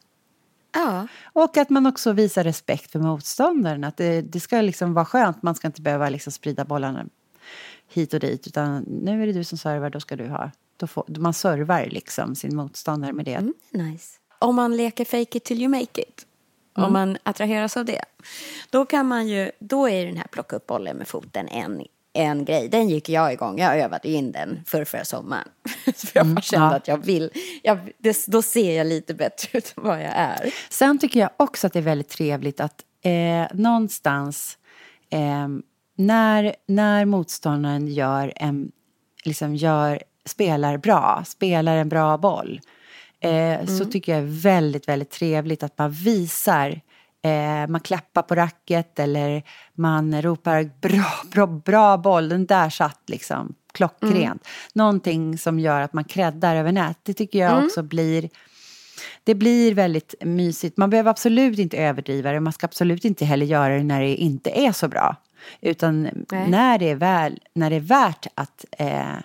Ja. 0.72 1.08
Och 1.34 1.58
att 1.58 1.70
man 1.70 1.86
också 1.86 2.12
visar 2.14 2.44
respekt 2.44 2.92
för 2.92 3.00
motståndaren. 3.00 3.84
Att 3.84 3.98
det, 3.98 4.22
det 4.22 4.40
ska 4.40 4.62
liksom 4.62 4.94
vara 4.94 5.06
skönt, 5.06 5.44
man 5.44 5.56
ska 5.56 5.68
inte 5.68 5.82
behöva 5.82 6.10
liksom 6.10 6.32
sprida 6.34 6.66
bollarna 6.66 7.06
hit 7.88 8.14
och 8.14 8.20
dit. 8.20 8.48
Utan 8.48 8.84
nu 8.88 9.24
är 9.24 9.28
det 9.28 9.34
du 9.34 9.44
som 9.44 9.58
servar, 9.58 9.90
då 9.90 10.00
ska 10.00 10.16
du 10.16 10.28
ha. 10.28 10.52
Då 10.78 10.88
får, 10.88 11.06
man 11.08 11.34
servar 11.34 11.86
liksom 11.86 12.36
sin 12.36 12.56
motståndare 12.56 13.14
med 13.14 13.26
det. 13.26 13.34
Mm, 13.34 13.54
nice. 13.72 14.18
Om 14.40 14.56
man 14.56 14.78
leker 14.78 15.06
fake 15.06 15.38
it 15.38 15.44
till 15.44 15.60
you 15.62 15.70
make 15.70 16.02
it. 16.02 16.26
Om 16.74 16.84
Mm. 16.84 16.94
man 16.94 17.18
attraheras 17.24 17.78
av 17.78 17.86
det. 17.86 18.04
Då 18.70 18.86
kan 18.86 19.08
man 19.08 19.28
ju, 19.28 19.52
då 19.60 19.90
är 19.90 20.06
den 20.06 20.18
här 20.18 20.28
plocka 20.32 20.56
upp 20.56 20.68
bollen 20.68 20.98
med 20.98 21.08
foten 21.08 21.48
en, 21.48 21.84
en 22.14 22.46
grej. 22.46 22.70
Den 22.70 22.90
gick 22.90 23.10
jag 23.10 23.34
igång. 23.34 23.60
Jag 23.60 23.80
övade 23.80 24.08
in 24.08 24.32
den 24.32 24.60
för 24.66 24.86
förra 24.86 25.06
sommaren. 25.06 25.48
För 25.96 26.12
jag 26.14 26.28
bara 26.28 26.42
kände 26.42 26.68
ja. 26.68 26.76
att 26.76 26.88
jag 26.88 27.06
vill. 27.06 27.32
Jag, 27.64 27.80
det, 27.98 28.26
då 28.28 28.42
ser 28.42 28.78
jag 28.78 28.88
lite 28.88 29.14
bättre 29.14 29.58
ut 29.58 29.74
än 29.78 29.84
vad 29.84 30.02
jag 30.02 30.12
är. 30.16 30.54
Sen 30.70 31.00
tycker 31.00 31.20
jag 31.20 31.30
också 31.38 31.68
att 31.68 31.74
det 31.74 31.80
är 31.80 31.84
väldigt 31.84 32.10
trevligt 32.10 32.60
att 32.60 32.84
eh, 33.04 33.58
någonstans 33.58 34.58
eh, 35.10 35.48
när, 35.98 36.56
när 36.68 37.06
motståndaren 37.06 37.88
gör 37.88 38.34
en, 38.36 38.72
liksom 39.26 39.56
gör, 39.56 40.04
spelar 40.26 40.78
bra, 40.78 41.24
spelar 41.28 41.78
en 41.78 41.90
bra 41.90 42.18
boll 42.18 42.60
eh, 43.20 43.66
så 43.66 43.86
tycker 43.86 44.12
jag 44.12 44.22
är 44.22 44.42
väldigt, 44.42 44.88
väldigt 44.88 45.10
trevligt 45.10 45.64
att 45.64 45.78
man 45.78 45.92
visar 45.92 46.82
Eh, 47.22 47.68
man 47.68 47.82
klappar 47.82 48.22
på 48.22 48.36
racket 48.36 49.00
eller 49.00 49.44
man 49.74 50.22
ropar 50.22 50.70
bra, 50.82 51.12
bra, 51.32 51.48
bra 51.48 51.98
boll, 51.98 52.30
den 52.30 52.46
där 52.46 52.70
satt 52.70 53.02
liksom 53.08 53.56
klockrent. 53.74 54.48
Någonting 54.74 55.38
som 55.38 55.60
gör 55.60 55.82
att 55.82 55.94
man 55.94 56.04
creddar 56.04 56.56
över 56.56 56.72
nät. 56.72 56.98
Det 57.04 57.14
tycker 57.14 57.40
jag 57.40 57.64
också 57.64 57.84
blir 57.84 58.30
det 59.24 59.36
blir 59.36 59.74
väldigt 59.74 60.16
mysigt. 60.22 60.78
Man 60.78 60.90
behöver 60.90 61.12
absolut 61.12 61.60
inte 61.60 61.78
överdriva 61.78 62.32
det. 62.32 62.40
Man 62.40 62.54
ska 62.54 62.66
absolut 62.66 63.06
inte 63.06 63.26
heller 63.26 63.46
göra 63.46 63.78
det 63.78 63.84
när 63.84 64.02
det 64.02 64.16
inte 64.16 64.50
är 64.50 64.72
så 64.72 64.88
bra. 64.88 65.16
Utan 65.62 66.02
Nej. 66.32 66.50
när 66.50 66.80
det, 66.80 66.90
är 66.90 66.96
väl, 66.96 67.40
när 67.54 67.70
det 67.70 67.76
är 67.76 67.80
värt 67.80 68.28
att, 68.36 68.66
eh, 68.72 69.18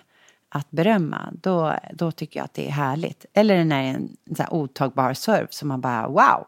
att 0.49 0.71
berömma, 0.71 1.33
då, 1.41 1.73
då 1.93 2.11
tycker 2.11 2.39
jag 2.39 2.45
att 2.45 2.53
det 2.53 2.67
är 2.67 2.71
härligt. 2.71 3.25
Eller 3.33 3.63
när 3.63 3.83
det 3.83 3.89
är 3.89 3.93
en, 3.93 4.09
så 4.37 4.43
otagbar 4.49 5.13
serve 5.13 5.47
som 5.49 5.67
man 5.67 5.81
bara 5.81 6.07
wow. 6.07 6.47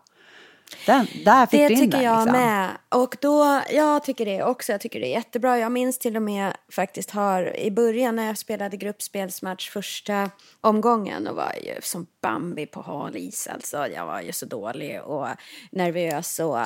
Den, 0.85 1.07
där 1.25 1.45
fick 1.45 1.59
Det 1.59 1.67
du 1.67 1.73
in 1.73 1.79
tycker 1.79 1.97
den, 1.97 2.03
jag 2.03 2.25
liksom. 2.25 2.41
med. 2.41 2.77
Och 2.89 3.17
då, 3.21 3.61
jag 3.71 4.03
tycker 4.03 4.25
det 4.25 4.43
också. 4.43 4.71
Jag 4.71 4.81
tycker 4.81 4.99
det 4.99 5.07
är 5.07 5.11
jättebra. 5.11 5.59
Jag 5.59 5.71
minns 5.71 5.97
till 5.97 6.15
och 6.15 6.21
med 6.21 6.53
faktiskt 6.71 7.11
har 7.11 7.57
i 7.57 7.71
början 7.71 8.15
när 8.15 8.27
jag 8.27 8.37
spelade 8.37 8.77
gruppspelsmatch 8.77 9.69
första 9.69 10.29
omgången 10.61 11.27
och 11.27 11.35
var 11.35 11.53
ju 11.63 11.81
som 11.81 12.07
Bambi 12.21 12.65
på 12.65 12.81
hal 12.81 13.15
is. 13.15 13.47
Alltså, 13.47 13.87
jag 13.87 14.05
var 14.05 14.21
ju 14.21 14.31
så 14.31 14.45
dålig 14.45 15.01
och 15.01 15.27
nervös 15.71 16.39
och 16.39 16.59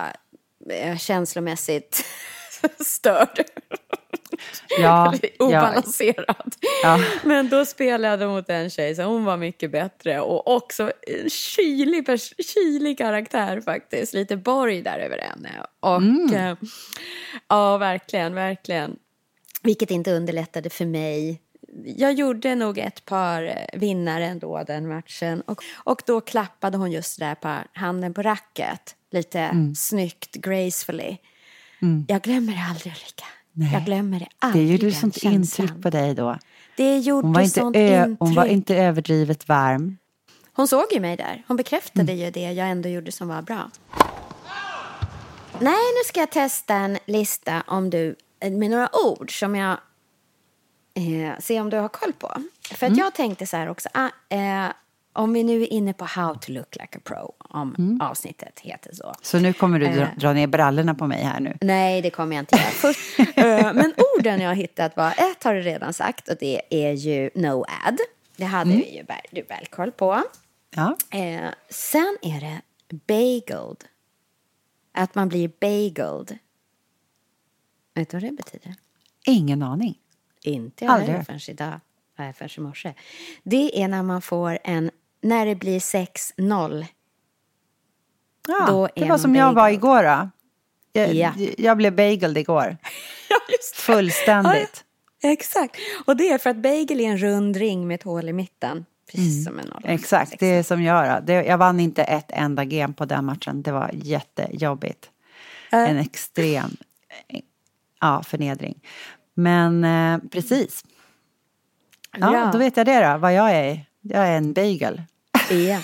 eh, 0.73 0.97
känslomässigt 0.97 2.05
störd. 2.85 3.43
Ja, 4.80 5.13
obalanserad. 5.39 6.56
Ja. 6.84 7.00
Men 7.24 7.50
då 7.50 7.65
spelade 7.65 8.24
jag 8.24 8.32
mot 8.32 8.50
en 8.50 8.70
tjej 8.70 8.96
så 8.96 9.04
hon 9.04 9.26
var 9.26 9.38
mycket 9.38 9.72
bättre 9.72 10.20
och 10.22 10.56
också 10.56 10.91
en 11.08 11.30
kylig, 11.30 12.08
kylig 12.54 12.98
karaktär 12.98 13.62
faktiskt. 13.62 14.13
Lite 14.13 14.38
borg 14.38 14.82
där 14.82 15.00
över 15.00 15.17
henne. 15.17 15.50
Och 15.80 15.96
Mm. 15.98 16.34
eh, 16.34 16.58
ja, 17.48 17.78
verkligen, 17.78 18.36
verkligen. 18.36 18.96
Vilket 19.63 19.91
inte 19.91 20.12
underlättade 20.12 20.70
för 20.70 20.86
mig. 20.86 21.41
Jag 21.86 22.13
gjorde 22.13 22.56
nog 22.56 22.78
ett 22.78 23.06
par 23.06 23.44
eh, 23.44 23.80
vinnare 23.80 24.26
ändå 24.26 24.63
den 24.67 24.88
matchen. 24.88 25.41
Och, 25.41 25.63
och 25.84 26.02
då 26.06 26.22
klappade 26.22 26.78
hon 26.78 26.91
just 26.91 27.20
där 27.20 27.36
på 27.36 27.56
handen 27.74 28.13
på 28.13 28.22
racket. 28.22 28.96
Lite 29.12 29.39
Mm. 29.39 29.76
snyggt, 29.76 30.36
gracefully. 30.36 31.17
Jag 32.08 32.22
glömmer 32.22 32.54
det 32.54 32.65
aldrig 32.70 32.94
Ulrika. 32.94 33.26
Nej. 33.62 33.74
Jag 33.74 33.86
glömmer 33.86 34.19
det 34.19 34.26
Det 34.26 34.45
aldrig. 34.47 34.71
gjorde 34.71 34.86
den 34.86 34.93
sånt 34.95 35.15
känslan. 35.21 35.34
intryck 35.67 35.84
på 35.84 35.89
dig 35.89 36.15
då. 36.15 36.38
Det 36.78 36.97
gjorde 36.97 37.28
Hon 37.28 37.34
var, 37.34 37.41
inte 37.41 37.60
sånt 37.60 37.76
intryck. 37.76 38.17
hon 38.19 38.36
var 38.36 38.45
inte 38.45 38.76
överdrivet 38.76 39.47
varm. 39.47 39.97
Hon 40.54 40.67
såg 40.67 40.84
ju 40.91 41.00
mig 41.00 41.17
där. 41.17 41.43
Hon 41.47 41.58
bekräftade 41.58 42.12
Mm. 42.12 42.26
ju 42.26 42.32
det 42.32 42.52
jag 42.54 42.69
ändå 42.69 42.89
gjorde 42.89 43.12
som 43.12 43.28
var 43.28 43.41
bra. 43.41 43.69
Nej, 45.60 45.74
nu 45.74 46.04
ska 46.06 46.19
jag 46.19 46.32
testa 46.32 46.76
en 46.76 46.97
lista 47.06 47.63
om 47.67 47.89
du, 47.89 48.15
med 48.41 48.71
några 48.71 48.89
ord 49.06 49.39
som 49.39 49.56
jag 49.56 49.78
eh, 50.93 51.39
ser 51.39 51.62
om 51.62 51.69
du 51.69 51.78
har 51.78 51.88
koll 51.89 52.13
på. 52.13 52.34
För 52.71 52.86
Mm. 52.86 52.93
att 52.93 52.97
jag 53.00 53.13
tänkte 53.15 53.47
så 53.47 53.58
här 53.58 53.69
också, 53.69 53.89
ah, 53.93 54.10
eh, 54.30 54.71
om 55.13 55.34
vi 55.34 55.43
nu 55.43 55.62
är 55.62 55.74
inne 55.74 55.93
på 55.93 56.06
How 56.06 56.36
to 56.36 56.52
look 56.52 56.76
like 56.76 56.97
a 56.97 57.02
pro, 57.04 57.34
om 57.39 57.76
Mm. 57.78 58.02
avsnittet 58.02 58.60
heter 58.60 58.95
så. 58.95 59.13
Så 59.21 59.39
nu 59.39 59.54
kommer 59.54 59.80
du 59.80 59.88
dra, 59.88 60.02
Eh. 60.02 60.08
dra 60.17 60.34
ner 60.34 60.47
brallorna 60.47 60.95
på 60.95 61.08
mig 61.08 61.24
här 61.24 61.39
nu. 61.39 61.58
Nej, 61.62 62.02
det 62.02 62.10
kommer 62.10 62.36
jag 62.36 62.41
inte 62.43 62.56
göra. 62.56 62.65
Först, 62.69 63.19
eh, 63.19 63.26
men 63.74 63.93
orden 64.17 64.41
jag 64.41 64.50
har 64.50 64.56
hittat 64.56 64.97
var, 64.97 65.08
ett 65.12 65.43
har 65.43 65.54
du 65.54 65.62
redan 65.62 65.93
sagt 65.93 66.28
och 66.30 66.36
det 66.39 66.62
är 66.69 66.91
ju 66.93 67.30
no 67.36 67.65
ad. 67.86 67.97
Det 68.36 68.43
hade 68.45 68.71
Mm. 68.71 68.82
vi 68.86 68.95
ju 68.97 69.04
väl, 69.04 69.17
du 69.32 69.41
väl 69.41 69.65
koll 69.65 69.91
på. 69.91 70.24
Ja. 70.76 70.95
Eh, 71.19 71.50
sen 71.69 72.17
är 72.21 72.39
det 72.39 72.62
bageled. 73.08 73.84
Att 74.93 75.15
man 75.15 75.30
blir 75.30 75.52
bageled. 75.60 76.38
Vet 77.93 78.10
du 78.10 78.17
vad 78.17 78.24
det 78.24 78.32
betyder? 78.32 78.76
Ingen 79.26 79.63
aning. 79.63 79.97
Inte 80.43 80.86
jag 80.86 80.91
heller 80.91 81.24
förrän 81.24 81.39
idag. 81.47 81.80
Förrän 82.17 82.50
i 82.58 82.60
morse. 82.60 82.93
Det 83.43 83.82
är 83.84 83.88
när 83.88 84.04
man 84.04 84.21
får 84.21 84.58
en, 84.63 84.91
när 85.21 85.45
det 85.45 85.55
blir 85.55 85.79
6-0. 85.79 86.86
Ja, 88.47 88.65
Då 88.67 88.89
det 88.95 89.05
var 89.10 89.17
som 89.17 89.36
jag 89.36 89.45
var 89.45 89.53
bagel. 89.53 89.73
igår 89.77 90.03
då. 90.03 90.29
Jag, 90.93 91.13
Ja. 91.13 91.31
jag 91.57 91.77
blev 91.77 91.95
bageled 91.95 92.38
igår. 92.38 92.77
Ja, 93.29 93.38
just 93.51 93.75
det. 93.75 93.81
Fullständigt. 93.81 94.84
Ja, 95.21 95.29
exakt. 95.31 95.75
Och 96.05 96.17
det 96.17 96.29
är 96.29 96.38
för 96.38 96.49
att 96.49 96.57
bagel 96.57 96.99
är 97.01 97.05
en 97.05 97.17
rund 97.17 97.55
ring 97.57 97.88
med 97.88 97.95
ett 97.95 98.03
hål 98.03 98.29
i 98.29 98.34
mitten. 98.34 98.86
Precis 99.12 99.45
som 99.45 99.60
en 99.60 99.65
nolla. 99.65 99.81
Mm. 99.84 99.95
Exakt, 99.95 100.39
det 100.39 100.45
är 100.45 100.63
som 100.63 100.84
jag 100.84 101.23
då. 101.25 101.34
Jag 101.34 101.57
vann 101.57 101.79
inte 101.79 102.03
ett 102.03 102.31
enda 102.34 102.65
game 102.65 102.93
på 102.93 103.05
den 103.05 103.25
matchen. 103.25 103.62
Det 103.62 103.71
var 103.71 103.91
jättejobbigt. 103.93 105.10
En 105.69 105.97
extrem 105.97 106.77
ja, 108.01 108.23
förnedring. 108.23 108.79
Men 109.34 109.84
eh, 109.84 110.17
precis. 110.31 110.86
Ja, 112.17 112.34
Ja. 112.34 112.49
då 112.51 112.57
vet 112.57 112.77
jag 112.77 112.86
det 112.86 113.12
då, 113.12 113.17
vad 113.17 113.34
jag 113.34 113.51
är. 113.51 113.86
Jag 114.01 114.27
är 114.27 114.38
en 114.38 114.53
bagel. 114.53 115.01
Ja. 115.51 115.79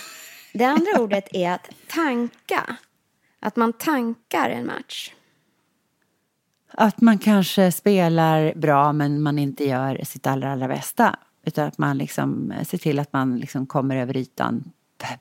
Det 0.53 0.63
andra 0.63 0.91
ordet 0.99 1.27
är 1.31 1.51
att 1.51 1.69
tanka. 1.87 2.77
Att 3.39 3.55
man 3.55 3.73
tankar 3.73 4.49
en 4.49 4.65
match. 4.65 5.13
Att 6.71 7.01
man 7.01 7.17
kanske 7.17 7.71
spelar 7.71 8.53
bra 8.55 8.93
men 8.93 9.21
man 9.21 9.39
inte 9.39 9.63
gör 9.63 10.01
sitt 10.03 10.27
allra, 10.27 10.51
allra 10.51 10.67
bästa. 10.67 11.19
Utan 11.45 11.67
att 11.67 11.77
man 11.77 11.97
liksom 11.97 12.51
eh, 12.51 12.63
ser 12.63 12.77
till 12.77 12.99
att 12.99 13.13
man 13.13 13.39
liksom 13.39 13.65
kommer 13.67 13.95
över 13.95 14.17
ytan 14.17 14.71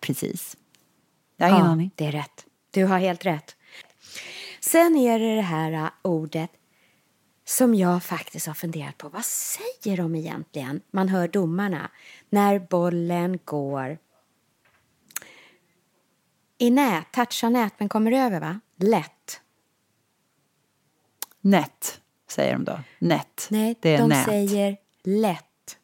precis. 0.00 0.56
Jag 1.36 1.48
har 1.48 1.58
ingen 1.58 1.70
aning. 1.70 1.90
det 1.94 2.06
är 2.06 2.12
rätt. 2.12 2.44
Du 2.70 2.84
har 2.84 2.98
helt 2.98 3.26
rätt. 3.26 3.56
Sen 4.60 4.96
är 4.96 5.18
det 5.18 5.34
det 5.34 5.42
här 5.42 5.72
uh, 5.72 5.88
ordet 6.02 6.50
som 7.44 7.74
jag 7.74 8.02
faktiskt 8.02 8.46
har 8.46 8.54
funderat 8.54 8.98
på. 8.98 9.08
Vad 9.08 9.24
säger 9.24 9.96
de 9.96 10.14
egentligen? 10.14 10.80
Man 10.90 11.08
hör 11.08 11.28
domarna. 11.28 11.90
När 12.30 12.58
bollen 12.58 13.38
går 13.44 13.98
i 16.58 16.70
nät, 16.70 17.12
touchar 17.12 17.50
nät 17.50 17.72
men 17.78 17.88
kommer 17.88 18.12
över 18.12 18.40
va? 18.40 18.60
Lätt. 18.76 19.40
Nät, 21.40 22.00
säger 22.30 22.52
de 22.52 22.64
då. 22.64 22.80
Nät. 22.98 23.46
Nej, 23.50 23.74
det 23.80 23.94
är 23.94 23.98
de 23.98 24.08
nät. 24.08 24.24
säger 24.24 24.76
lätt. 25.04 25.76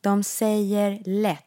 De 0.00 0.22
säger 0.22 1.02
lätt. 1.06 1.44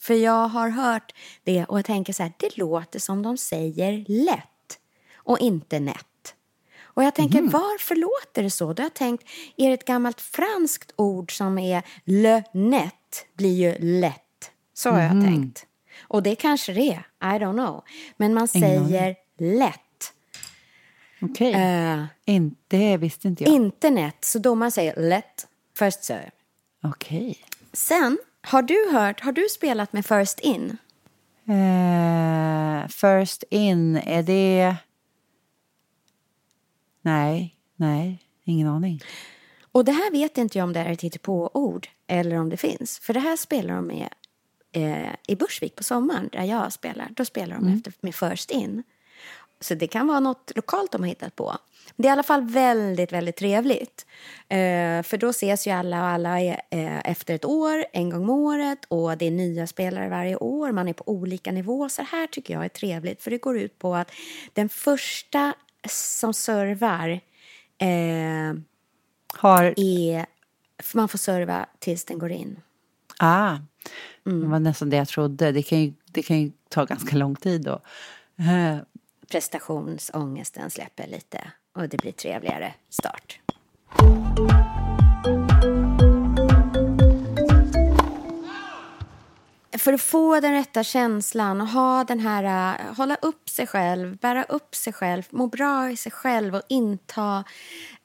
För 0.00 0.14
jag 0.14 0.48
har 0.48 0.68
hört 0.68 1.14
det 1.44 1.64
och 1.64 1.78
jag 1.78 1.84
tänker 1.84 2.12
så 2.12 2.22
här, 2.22 2.32
det 2.38 2.56
låter 2.56 2.98
som 2.98 3.22
de 3.22 3.36
säger 3.36 4.04
lätt 4.08 4.78
och 5.14 5.38
inte 5.38 5.80
nätt. 5.80 6.34
Och 6.82 7.04
jag 7.04 7.14
tänker, 7.14 7.40
Mhm. 7.40 7.50
varför 7.50 7.94
låter 7.94 8.42
det 8.42 8.50
så? 8.50 8.72
Då 8.72 8.80
har 8.82 8.84
jag 8.84 8.94
tänkt, 8.94 9.24
är 9.56 9.68
det 9.68 9.74
ett 9.74 9.84
gammalt 9.84 10.20
franskt 10.20 10.92
ord 10.96 11.36
som 11.36 11.58
är 11.58 11.82
le 12.04 12.42
net 12.52 13.26
blir 13.34 13.54
ju 13.54 13.78
lätt. 14.00 14.50
Så 14.74 14.90
har 14.90 15.00
jag 15.00 15.10
tänkt. 15.24 15.66
Och 16.14 16.22
det 16.22 16.34
kanske 16.34 16.72
det 16.72 16.80
är, 17.20 17.36
I 17.36 17.38
don't 17.38 17.52
know. 17.52 17.84
Men 18.16 18.34
man 18.34 18.48
säger 18.48 19.16
lätt. 19.38 20.12
Okej. 21.20 21.52
Eh, 21.52 22.04
In, 22.24 22.56
det 22.68 22.96
visste 22.96 23.28
inte 23.28 23.44
jag. 23.44 23.52
Internet, 23.52 24.16
så 24.20 24.38
domaren 24.38 24.72
säger 24.72 24.96
lätt, 24.96 25.46
first 25.78 26.04
serve. 26.04 26.30
Okej. 26.82 27.38
Sen, 27.72 28.18
har 28.40 28.62
du 28.62 28.90
hört, 28.92 29.20
har 29.20 29.32
du 29.32 29.48
spelat 29.50 29.92
med 29.92 30.06
first 30.06 30.40
in? 30.40 30.76
Eh, 31.48 32.88
first 32.88 33.44
in, 33.50 33.96
är 33.96 34.22
det... 34.22 34.76
Nej, 37.02 37.56
nej, 37.76 38.18
ingen 38.44 38.68
aning. 38.68 39.00
Och 39.72 39.84
det 39.84 39.92
här 39.92 40.10
vet 40.10 40.38
inte 40.38 40.58
jag 40.58 40.64
om 40.64 40.72
det 40.72 40.80
är 40.80 41.06
ett 41.06 41.22
på-ord 41.22 41.88
eller 42.06 42.36
om 42.36 42.48
det 42.48 42.56
finns. 42.56 42.98
För 42.98 43.14
det 43.14 43.20
här 43.20 43.36
spelar 43.36 43.74
de 43.74 43.86
med 43.86 44.08
eh, 44.74 45.14
i 45.26 45.36
Bursvik 45.36 45.76
på 45.76 45.84
sommaren, 45.84 46.28
där 46.32 46.44
jag 46.44 46.72
spelar. 46.72 47.08
Då 47.10 47.24
spelar 47.24 47.56
de 47.56 47.68
efter, 47.68 47.92
med 48.00 48.14
first 48.14 48.50
in. 48.50 48.82
Så 49.60 49.74
det 49.74 49.86
kan 49.86 50.06
vara 50.06 50.20
något 50.20 50.52
lokalt 50.56 50.92
de 50.92 51.02
har 51.02 51.08
hittat 51.08 51.36
på. 51.36 51.56
Det 51.96 52.08
är 52.08 52.10
i 52.10 52.12
alla 52.12 52.22
fall 52.22 52.42
väldigt, 52.42 53.12
väldigt 53.12 53.36
trevligt. 53.36 54.06
Eh, 54.48 55.02
för 55.02 55.16
då 55.16 55.28
ses 55.28 55.66
ju 55.66 55.70
alla 55.70 56.00
och 56.00 56.08
alla 56.08 56.40
är, 56.40 56.60
eh, 56.70 57.10
efter 57.10 57.34
ett 57.34 57.44
år, 57.44 57.84
en 57.92 58.10
gång 58.10 58.22
om 58.22 58.30
året 58.30 58.78
och 58.88 59.18
det 59.18 59.26
är 59.26 59.30
nya 59.30 59.66
spelare 59.66 60.08
varje 60.08 60.36
år. 60.36 60.72
Man 60.72 60.88
är 60.88 60.92
på 60.92 61.08
olika 61.08 61.52
nivåer. 61.52 61.88
Så 61.88 62.02
här 62.02 62.26
tycker 62.26 62.54
jag 62.54 62.64
är 62.64 62.68
trevligt 62.68 63.22
för 63.22 63.30
det 63.30 63.38
går 63.38 63.58
ut 63.58 63.78
på 63.78 63.94
att 63.94 64.10
den 64.52 64.68
första 64.68 65.54
som 65.88 66.34
servar 66.34 67.20
eh, 67.78 68.58
Har... 69.34 69.74
är... 69.76 70.26
Man 70.94 71.08
får 71.08 71.18
serva 71.18 71.66
tills 71.78 72.04
den 72.04 72.18
går 72.18 72.32
in. 72.32 72.60
Ah, 73.18 73.56
det 74.24 74.46
var 74.46 74.58
nästan 74.58 74.90
det 74.90 74.96
jag 74.96 75.08
trodde. 75.08 75.52
Det 75.52 75.62
kan 75.62 75.82
ju, 75.82 75.92
det 76.12 76.22
kan 76.22 76.40
ju 76.40 76.52
ta 76.68 76.84
ganska 76.84 77.16
lång 77.16 77.36
tid 77.36 77.64
då. 77.64 77.80
Eh, 78.38 78.78
Prestationsångesten 79.30 80.70
släpper 80.70 81.06
lite 81.06 81.40
och 81.76 81.88
det 81.88 81.96
blir 81.96 82.12
trevligare 82.12 82.74
start. 82.88 83.40
För 89.78 89.92
att 89.92 90.00
få 90.00 90.40
den 90.40 90.52
rätta 90.52 90.84
känslan 90.84 91.60
och 91.60 91.68
ha 91.68 92.04
den 92.04 92.20
här, 92.20 92.76
hålla 92.96 93.14
upp 93.14 93.48
sig 93.48 93.66
själv, 93.66 94.16
bära 94.16 94.44
upp 94.44 94.74
sig 94.74 94.92
själv, 94.92 95.22
må 95.30 95.46
bra 95.46 95.90
i 95.90 95.96
sig 95.96 96.12
själv 96.12 96.54
och 96.54 96.62
inta, 96.68 97.44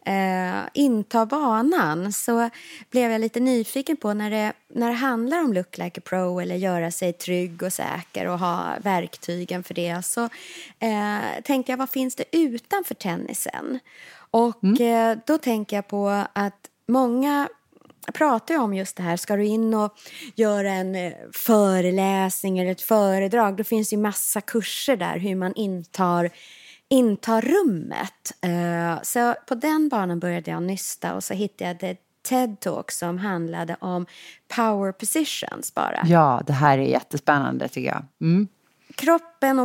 eh, 0.09 0.69
inta 0.73 1.25
vanan 1.25 2.13
så 2.13 2.49
blev 2.89 3.11
jag 3.11 3.21
lite 3.21 3.39
nyfiken 3.39 3.97
på 3.97 4.13
när 4.13 4.29
det, 4.31 4.53
när 4.73 4.87
det 4.87 4.95
handlar 4.95 5.39
om 5.39 5.53
look 5.53 5.77
like 5.77 5.99
a 5.99 6.03
pro 6.05 6.39
eller 6.39 6.55
göra 6.55 6.91
sig 6.91 7.13
trygg 7.13 7.63
och 7.63 7.73
säker 7.73 8.27
och 8.27 8.39
ha 8.39 8.75
verktygen 8.81 9.63
för 9.63 9.73
det 9.73 10.05
så 10.05 10.23
eh, 10.79 11.41
tänkte 11.43 11.71
jag 11.71 11.77
vad 11.77 11.89
finns 11.89 12.15
det 12.15 12.23
utanför 12.31 12.95
tennisen? 12.95 13.79
Och 14.31 14.81
eh, 14.81 15.17
då 15.25 15.37
tänker 15.37 15.75
jag 15.75 15.87
på 15.87 16.25
att 16.33 16.69
många 16.87 17.49
pratar 18.13 18.53
ju 18.53 18.59
om 18.59 18.73
just 18.73 18.95
det 18.95 19.03
här. 19.03 19.17
Ska 19.17 19.35
du 19.35 19.45
in 19.45 19.73
och 19.73 19.93
göra 20.35 20.71
en 20.71 20.95
eh, 20.95 21.13
föreläsning 21.33 22.59
eller 22.59 22.71
ett 22.71 22.81
föredrag 22.81 23.55
då 23.55 23.63
finns 23.63 23.93
ju 23.93 23.97
massa 23.97 24.41
kurser 24.41 24.95
där 24.95 25.19
hur 25.19 25.35
man 25.35 25.53
intar, 25.55 26.29
intar 26.89 27.41
rummet. 27.41 28.31
Eh, 28.41 29.01
Så 29.03 29.35
på 29.47 29.55
den 29.55 29.89
banan 29.89 30.19
började 30.19 30.51
jag 30.51 30.63
nysta 30.63 31.15
och 31.15 31.23
så 31.23 31.33
hittade 31.33 31.87
jag 31.87 31.97
TED-talk 32.29 32.91
som 32.91 33.17
handlade 33.17 33.75
om 33.79 34.05
power 34.55 34.91
positions 34.91 35.73
bara. 35.73 36.01
ja, 36.05 36.43
det 36.47 36.53
här 36.53 36.77
är 36.77 36.83
jättespännande 36.83 37.67
tycker 37.67 37.89
jag. 37.89 38.05
Mm. 38.21 38.47
kroppen 38.95 39.59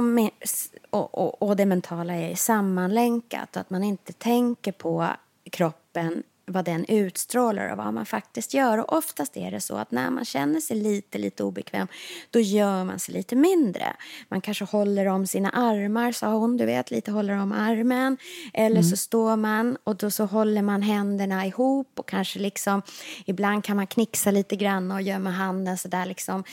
och, 0.91 1.19
och, 1.19 1.43
och 1.43 1.57
det 1.57 1.67
mentala 1.67 2.15
är 2.15 2.35
sammanlänkat 2.35 3.57
och 3.57 3.61
att 3.61 3.71
man 3.71 3.85
inte 3.85 4.13
tänker 4.13 4.73
på 4.73 5.07
kroppen 5.53 6.23
vad 6.47 6.65
den 6.65 6.85
utstrålar 6.85 7.71
och 7.73 7.77
vad 7.77 7.95
man 7.95 8.07
faktiskt 8.07 8.55
gör. 8.55 8.79
Och 8.79 8.93
oftast 8.93 9.37
är 9.37 9.51
det 9.51 9.61
så 9.61 9.77
att 9.77 9.91
när 9.91 10.11
man 10.11 10.25
känner 10.25 10.61
sig 10.61 10.77
lite, 10.77 11.19
lite 11.19 11.45
obekväm 11.45 11.89
då 12.31 12.41
gör 12.41 12.85
man 12.85 12.99
sig 12.99 13.15
lite 13.15 13.37
mindre. 13.37 13.97
Man 14.29 14.41
kanske 14.41 14.65
håller 14.65 15.07
om 15.07 15.27
sina 15.27 15.51
armar, 15.51 16.13
sa 16.13 16.33
hon, 16.33 16.57
du 16.57 16.67
vet, 16.67 16.91
lite 16.91 17.11
håller 17.11 17.39
om 17.39 17.53
armen. 17.53 18.17
Eller 18.53 18.83
så 18.83 18.97
står 18.97 19.37
man 19.37 19.77
och 19.85 19.97
då 19.97 20.11
så 20.11 20.25
håller 20.25 20.63
man 20.63 20.83
händerna 20.83 21.47
ihop 21.47 21.93
och 21.99 22.09
kanske 22.09 22.39
liksom 22.39 22.83
ibland 23.27 23.65
kan 23.65 23.77
man 23.77 23.87
knixa 23.87 24.31
lite 24.31 24.57
grann 24.57 24.91
och 24.91 25.03
gömma 25.03 25.31
handen 25.31 25.79
så 25.79 25.89
där 25.89 26.07
liksom 26.07 26.45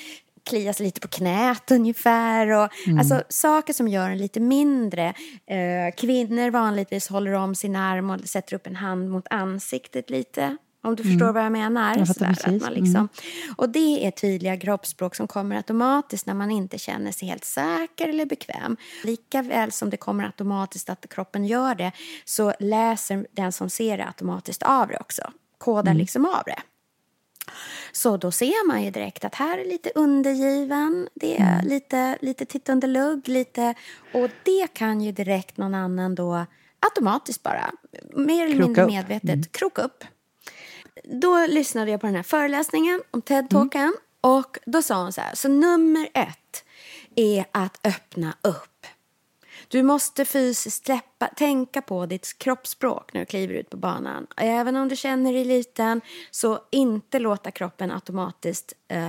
klia 0.43 0.73
sig 0.73 0.85
lite 0.85 0.99
på 0.99 1.07
knät 1.07 1.71
ungefär. 1.71 2.47
Och, 2.51 2.69
Alltså 2.99 3.23
saker 3.29 3.73
som 3.73 3.87
gör 3.87 4.09
en 4.09 4.17
lite 4.17 4.39
mindre. 4.39 5.13
Eh, 5.45 5.95
kvinnor 5.97 6.49
vanligtvis 6.49 7.07
håller 7.07 7.33
om 7.33 7.55
sin 7.55 7.75
arm 7.75 8.09
och 8.09 8.19
sätter 8.19 8.55
upp 8.55 8.67
en 8.67 8.75
hand 8.75 9.09
mot 9.09 9.27
ansiktet 9.29 10.09
lite. 10.09 10.57
Om 10.83 10.95
du 10.95 11.03
förstår 11.03 11.33
vad 11.33 11.45
jag 11.45 11.51
menar. 11.51 11.97
Jag 11.97 12.07
Sådär. 12.07 12.55
Att 12.55 12.61
man 12.61 12.73
liksom, 12.73 13.09
Och 13.57 13.69
det 13.69 14.07
är 14.07 14.11
tydliga 14.11 14.57
kroppsspråk 14.57 15.15
som 15.15 15.27
kommer 15.27 15.55
automatiskt 15.55 16.25
när 16.25 16.33
man 16.33 16.51
inte 16.51 16.77
känner 16.77 17.11
sig 17.11 17.27
helt 17.27 17.45
säker 17.45 18.07
eller 18.07 18.25
bekväm. 18.25 18.77
Lika 19.03 19.41
väl 19.41 19.71
som 19.71 19.89
det 19.89 19.97
kommer 19.97 20.23
automatiskt 20.23 20.89
att 20.89 21.05
kroppen 21.09 21.45
gör 21.45 21.75
det 21.75 21.91
så 22.25 22.53
läser 22.59 23.27
den 23.31 23.51
som 23.51 23.69
ser 23.69 23.97
det 23.97 24.05
automatiskt 24.05 24.63
av 24.63 24.87
det 24.87 24.97
också. 24.99 25.31
Kodar 25.57 25.93
liksom 25.93 26.25
av 26.25 26.43
det. 26.45 26.61
Så 27.91 28.17
då 28.17 28.31
ser 28.31 28.67
man 28.67 28.83
ju 28.83 28.91
direkt 28.91 29.25
att 29.25 29.35
här 29.35 29.57
är 29.57 29.65
lite 29.65 29.91
undergiven, 29.95 31.09
det 31.13 31.37
är 31.37 31.53
Mm. 31.53 31.67
lite, 31.67 32.17
lite 32.21 32.45
titta 32.45 32.71
under 32.71 32.87
lugg, 32.87 33.27
lite... 33.27 33.73
Och 34.13 34.29
det 34.43 34.73
kan 34.73 35.01
ju 35.01 35.11
direkt 35.11 35.57
någon 35.57 35.73
annan 35.75 36.15
då 36.15 36.45
automatiskt 36.79 37.43
bara, 37.43 37.71
mer 38.15 38.45
eller 38.45 38.55
Kroka 38.55 38.67
mindre 38.67 38.83
upp. 38.83 38.89
Mm. 38.89 38.95
medvetet, 39.21 39.51
kroka 39.51 39.81
upp. 39.81 40.03
Då 41.03 41.45
lyssnade 41.47 41.91
jag 41.91 42.01
på 42.01 42.07
den 42.07 42.15
här 42.15 42.23
föreläsningen 42.23 43.01
om 43.11 43.21
TED-talken 43.21 43.81
Mm. 43.81 43.95
och 44.21 44.57
då 44.65 44.81
sa 44.81 45.01
hon 45.03 45.13
så 45.13 45.21
här, 45.21 45.35
så 45.35 45.47
nummer 45.49 46.09
ett 46.13 46.63
är 47.15 47.45
att 47.51 47.79
öppna 47.87 48.33
upp. 48.41 48.70
Du 49.71 49.83
måste 49.83 50.25
fysiskt 50.25 50.85
släppa, 50.85 51.27
tänka 51.27 51.81
på 51.81 52.05
ditt 52.05 52.37
kroppsspråk 52.37 53.13
när 53.13 53.21
du 53.21 53.25
kliver 53.25 53.53
ut 53.53 53.69
på 53.69 53.77
banan. 53.77 54.27
Även 54.37 54.75
om 54.75 54.87
du 54.87 54.95
känner 54.95 55.33
dig 55.33 55.45
liten, 55.45 56.01
så 56.31 56.59
inte 56.71 57.19
låta 57.19 57.51
kroppen 57.51 57.91
automatiskt 57.91 58.73
eh, 58.87 58.99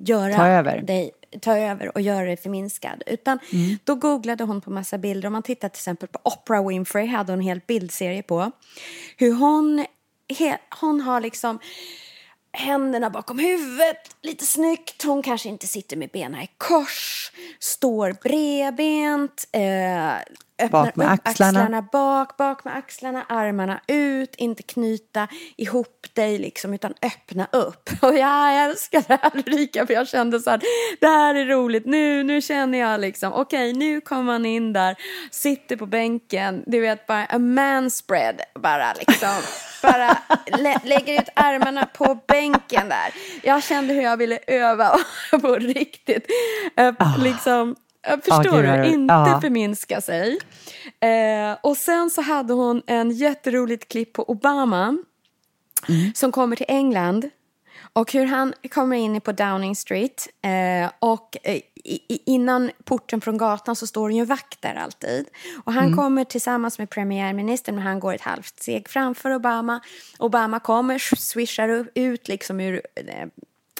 göra 0.00 0.34
Ta 0.34 0.46
över. 0.46 0.82
dig 0.82 1.10
ta 1.40 1.58
över 1.58 1.94
och 1.94 2.00
göra 2.00 2.26
dig 2.26 2.36
förminskad. 2.36 3.02
Utan 3.06 3.38
då 3.84 3.94
googlade 3.94 4.44
hon 4.44 4.60
på 4.60 4.70
massa 4.70 4.98
bilder. 4.98 5.26
Om 5.26 5.32
man 5.32 5.42
tittar 5.42 5.68
till 5.68 5.78
exempel 5.78 6.08
på 6.08 6.18
Oprah 6.22 6.68
Winfrey 6.68 7.06
hade 7.06 7.32
hon 7.32 7.38
en 7.38 7.46
hel 7.46 7.60
bildserie 7.66 8.22
på. 8.22 8.50
Hur 9.16 9.32
hon, 9.32 9.86
he, 10.38 10.58
hon 10.80 11.00
har 11.00 11.20
liksom 11.20 11.58
händerna 12.52 13.10
bakom 13.10 13.38
huvudet, 13.38 14.16
lite 14.22 14.44
snyggt. 14.44 15.02
Hon 15.02 15.22
kanske 15.22 15.48
inte 15.48 15.66
sitter 15.66 15.96
med 15.96 16.10
benen 16.10 16.42
i 16.42 16.48
kors, 16.58 17.25
står 17.60 18.12
bredbent, 18.22 19.48
eh, 19.52 20.16
öppnar 20.58 20.84
Bak 20.84 20.96
med 20.96 21.12
axlarna. 21.12 21.60
axlarna 21.60 21.82
bak, 21.82 22.36
bak 22.36 22.64
med 22.64 22.76
axlarna, 22.76 23.24
armarna 23.28 23.80
ut, 23.86 24.34
inte 24.36 24.62
knyta 24.62 25.28
ihop 25.56 26.06
dig 26.12 26.38
liksom, 26.38 26.74
utan 26.74 26.94
öppna 27.02 27.46
upp. 27.52 27.90
Och 28.02 28.14
jag 28.14 28.64
älskar 28.64 29.04
det 29.08 29.18
här 29.22 29.30
Ulrika, 29.34 29.86
för 29.86 29.94
jag 29.94 30.08
kände 30.08 30.40
så 30.40 30.50
här, 30.50 30.60
det 31.00 31.06
här 31.06 31.34
är 31.34 31.46
roligt, 31.46 31.86
nu, 31.86 32.22
nu 32.22 32.40
känner 32.40 32.78
jag 32.78 33.00
liksom, 33.00 33.32
okej, 33.32 33.72
nu 33.72 34.00
kommer 34.00 34.22
man 34.22 34.46
in 34.46 34.72
där, 34.72 34.96
sitter 35.30 35.76
på 35.76 35.86
bänken, 35.86 36.64
du 36.66 36.80
vet 36.80 37.06
bara 37.06 37.24
a 37.24 37.38
man 37.38 37.90
spread, 37.90 38.40
bara 38.54 38.92
liksom. 38.92 39.28
Bara 39.82 40.18
lä 40.46 40.80
lägger 40.84 41.22
ut 41.22 41.28
armarna 41.34 41.86
på 41.86 42.18
bänken 42.28 42.88
där. 42.88 43.14
Jag 43.42 43.62
kände 43.62 43.94
hur 43.94 44.02
jag 44.02 44.16
ville 44.16 44.38
öva 44.46 44.98
på 45.30 45.54
riktigt. 45.54 46.26
Uh, 46.80 47.22
liksom, 47.22 47.76
förstår 48.24 48.64
Ah, 48.64 48.76
du? 48.76 48.88
Inte 48.88 49.14
Ja. 49.14 49.38
förminska 49.40 50.00
sig. 50.00 50.38
Eh, 51.00 51.56
och 51.62 51.76
sen 51.76 52.10
så 52.10 52.22
hade 52.22 52.52
hon 52.54 52.82
en 52.86 53.10
jätteroligt 53.10 53.88
klipp 53.88 54.12
på 54.12 54.30
Obama 54.30 54.96
Mm. 55.88 56.14
som 56.14 56.32
kommer 56.32 56.56
till 56.56 56.66
England 56.68 57.30
och 57.92 58.12
hur 58.12 58.24
han 58.26 58.54
kommer 58.70 58.96
in 58.96 59.20
på 59.20 59.32
Downing 59.32 59.76
Street 59.76 60.28
eh, 60.42 60.90
och 60.98 61.36
eh, 61.42 61.60
innan 62.26 62.70
porten 62.84 63.20
från 63.20 63.38
gatan 63.38 63.76
så 63.76 63.86
står 63.86 64.08
det 64.08 64.14
ju 64.14 64.20
en 64.20 64.26
vakt 64.26 64.62
där 64.62 64.74
alltid. 64.74 65.26
Och 65.64 65.72
han 65.72 65.84
Mm. 65.84 65.96
kommer 65.96 66.24
tillsammans 66.24 66.78
med 66.78 66.90
premiärministern 66.90 67.74
men 67.74 67.84
han 67.84 68.00
går 68.00 68.14
ett 68.14 68.20
halvt 68.20 68.58
steg 68.62 68.88
framför 68.88 69.34
Obama. 69.34 69.80
Obama 70.18 70.60
kommer, 70.60 70.98
swishar 71.16 71.86
ut 71.94 72.28
liksom 72.28 72.60
ur 72.60 72.82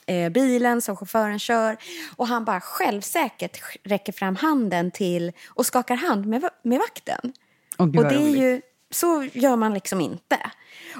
eh, 0.07 0.29
bilen 0.29 0.83
som 0.83 0.97
chauffören 0.97 1.39
kör 1.39 1.77
och 2.17 2.27
han 2.27 2.45
bara 2.45 2.61
självsäkert 2.61 3.63
räcker 3.85 4.13
fram 4.13 4.37
handen 4.37 4.91
till 4.91 5.33
och 5.49 5.67
skakar 5.67 5.97
hand 5.97 6.27
med, 6.27 6.49
med 6.63 6.79
vakten. 6.79 7.33
Gud, 7.79 7.99
och 7.99 8.05
det 8.05 8.15
är 8.15 8.21
roligt. 8.21 8.39
ju, 8.39 8.61
så 8.91 9.29
gör 9.33 9.57
man 9.57 9.75
liksom 9.75 10.01
inte. 10.01 10.39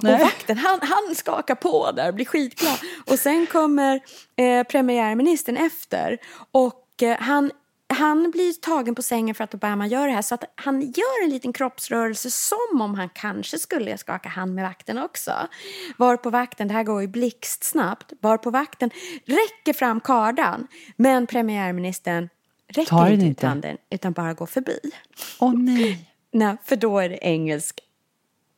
Nej. 0.03 0.15
Och 0.15 0.21
vakten, 0.21 0.59
han, 0.59 0.81
han 0.83 1.15
skakar 1.15 1.55
på 1.55 1.93
där, 1.93 2.13
blir 2.13 2.25
skitglad. 2.25 2.79
Och 3.07 3.19
sen 3.19 3.47
kommer 3.47 4.01
eh, 4.37 4.63
premiärministern 4.63 5.57
efter 5.57 6.19
och 6.53 7.03
eh, 7.03 7.17
han, 7.21 7.51
han 7.89 8.31
blir 8.31 8.53
tagen 8.53 8.95
på 8.95 9.03
sängen 9.03 9.35
för 9.35 9.45
att 9.45 9.55
Obama 9.55 9.87
gör 9.87 10.07
det 10.07 10.13
här. 10.13 10.23
Så 10.23 10.35
att 10.35 10.45
han 10.55 10.81
gör 10.81 11.25
en 11.25 11.31
liten 11.31 11.53
kroppsrörelse 11.53 12.31
som 12.31 12.81
om 12.81 12.95
han 12.95 13.09
kanske 13.09 13.59
skulle 13.59 13.99
skaka 13.99 14.29
hand 14.29 14.55
med 14.55 14.65
vakten 14.65 14.99
också. 14.99 15.33
Var 15.97 16.17
på 16.17 16.31
vakten, 16.31 16.69
det 16.69 16.75
här 16.75 16.83
går 16.83 17.01
ju 17.03 17.09
blixtsnabbt, 17.09 18.13
var 18.21 18.39
på 18.39 18.51
vakten 18.51 18.91
räcker 19.25 19.73
fram 19.73 20.01
kardan. 20.01 20.67
Men 20.97 21.27
premiärministern 21.27 22.29
räcker 22.69 22.91
Tar 22.91 23.11
inte 23.11 23.27
inte. 23.27 23.47
handen 23.47 23.77
utan 23.91 24.13
bara 24.13 24.35
går 24.35 24.47
förbi. 24.47 24.79
Åh 25.41 25.55
nej. 25.55 26.11
Nej, 26.33 26.57
för 26.65 26.77
då 26.77 26.99
är 26.99 27.09
det 27.09 27.19
engelsk 27.23 27.81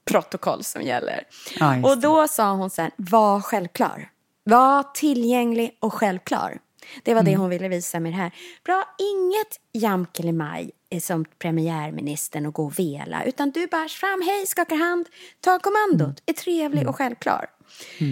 protokoll 0.05 0.65
som 0.65 0.83
gäller. 0.83 1.25
Ja, 1.61 1.91
och 1.91 1.99
då 2.01 2.29
sa 2.29 2.53
hon 2.53 2.71
sen, 2.71 2.91
var 2.97 3.41
självklar. 3.41 4.11
Var 4.45 4.83
tillgänglig 4.95 5.77
och 5.81 5.95
självklar. 5.95 6.59
Det 7.03 7.15
var 7.15 7.23
det 7.23 7.31
Mm. 7.31 7.41
hon 7.41 7.51
ville 7.51 7.69
visa 7.69 8.01
med 8.01 8.13
det 8.13 8.17
här. 8.17 8.35
Bra, 8.65 8.85
inget 8.99 9.61
Jamkelemaj 9.73 10.71
är 10.91 11.01
som 11.01 11.25
premiärministern 11.25 12.47
och 12.47 12.55
gå 12.55 12.65
och 12.65 12.79
vela, 12.79 13.25
utan 13.25 13.51
du 13.51 13.67
bärs 13.67 13.95
fram, 14.01 14.23
hej, 14.23 14.47
skakar 14.47 14.77
hand, 14.77 15.09
tar 15.41 15.59
kommandot, 15.59 16.01
Mm. 16.09 16.15
är 16.27 16.33
trevlig 16.33 16.89
och 16.89 16.97
självklar. 16.97 17.47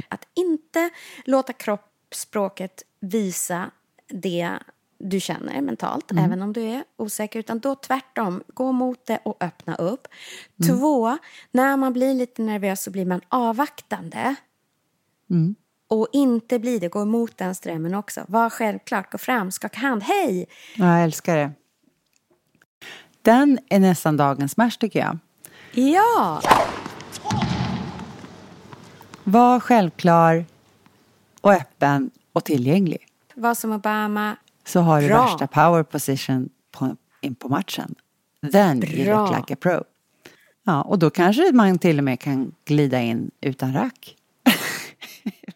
Att 0.09 0.29
inte 0.35 0.91
låta 1.25 1.53
kroppsspråket 1.53 2.83
visa 3.01 3.71
det 4.09 4.51
du 4.99 5.21
känner 5.21 5.61
mentalt, 5.61 6.11
Mm. 6.11 6.25
även 6.25 6.43
om 6.43 6.53
du 6.53 6.63
är 6.63 6.85
osäker, 6.97 7.39
utan 7.39 7.59
då 7.59 7.75
tvärtom, 7.75 8.43
gå 8.49 8.73
mot 8.73 9.07
det 9.07 9.19
och 9.25 9.37
öppna 9.43 9.75
upp. 9.77 10.09
Två, 10.67 11.19
när 11.51 11.77
man 11.77 11.93
blir 11.93 12.15
lite 12.15 12.43
nervös 12.43 12.83
så 12.83 12.91
blir 12.91 13.07
man 13.07 13.21
avvaktande. 13.29 14.35
Och 15.89 16.09
inte 16.13 16.59
bli 16.59 16.79
det, 16.79 16.89
gå 16.89 17.03
emot 17.03 17.39
den 17.39 17.55
strömmen 17.55 17.95
också. 17.95 18.25
Var 18.29 18.51
självklart, 18.51 19.13
gå 19.13 19.19
fram, 19.19 19.51
skaka 19.51 19.79
hand, 19.79 20.03
hej! 20.03 20.47
Ja, 20.77 20.95
jag 20.95 21.05
älskar 21.05 21.37
det. 21.37 21.53
Den 23.23 23.59
är 23.69 23.79
nästan 23.81 24.17
dagens 24.17 24.57
match 24.57 24.77
tycker 24.77 24.99
jag. 24.99 25.19
Ja! 25.73 26.41
Var 29.25 29.61
självklar 29.61 30.45
och 31.41 31.53
öppen 31.53 32.11
och 32.33 32.45
tillgänglig. 32.45 33.07
Var 33.35 33.55
som 33.55 33.73
Obama. 33.73 34.37
Så 34.65 34.81
har 34.81 35.01
du 35.01 35.09
Bra. 35.09 35.23
värsta 35.25 35.47
power 35.47 35.83
position 35.83 36.49
på, 36.71 36.97
in 37.21 37.35
på 37.35 37.49
matchen. 37.49 37.95
Then 38.53 38.85
you 38.85 39.05
Bra. 39.05 39.27
look 39.27 39.37
like 39.37 39.55
a 39.55 39.57
pro. 39.61 39.85
Ja, 40.65 40.83
och 40.83 40.99
då 40.99 41.11
kanske 41.11 41.53
man 41.53 41.79
till 41.79 41.99
och 41.99 42.05
med 42.05 42.21
kan 42.21 42.53
glida 42.65 43.01
in 43.01 43.31
utan 43.41 43.73
rack. 43.75 44.17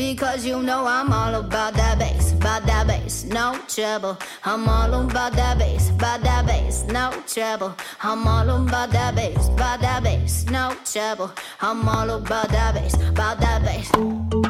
Because 0.00 0.46
you 0.46 0.62
know 0.62 0.86
I'm 0.86 1.12
all 1.12 1.34
about 1.34 1.74
that 1.74 1.98
bass, 1.98 2.32
about 2.32 2.64
that 2.64 2.86
bass, 2.86 3.24
no 3.24 3.60
trouble. 3.68 4.16
I'm 4.46 4.66
all 4.66 4.94
about 4.94 5.34
that 5.34 5.58
bass, 5.58 5.90
about 5.90 6.22
that 6.22 6.46
bass, 6.46 6.84
no 6.84 7.12
trouble. 7.26 7.76
I'm 8.02 8.26
all 8.26 8.48
about 8.48 8.92
that 8.92 9.14
bass, 9.14 9.48
about 9.48 9.82
that 9.82 10.02
bass, 10.02 10.46
no 10.46 10.74
trouble. 10.86 11.30
I'm 11.60 11.86
all 11.86 12.08
about 12.08 12.48
that 12.48 12.72
bass, 12.76 12.94
about 13.10 13.40
that 13.40 13.62
bass. 13.62 14.49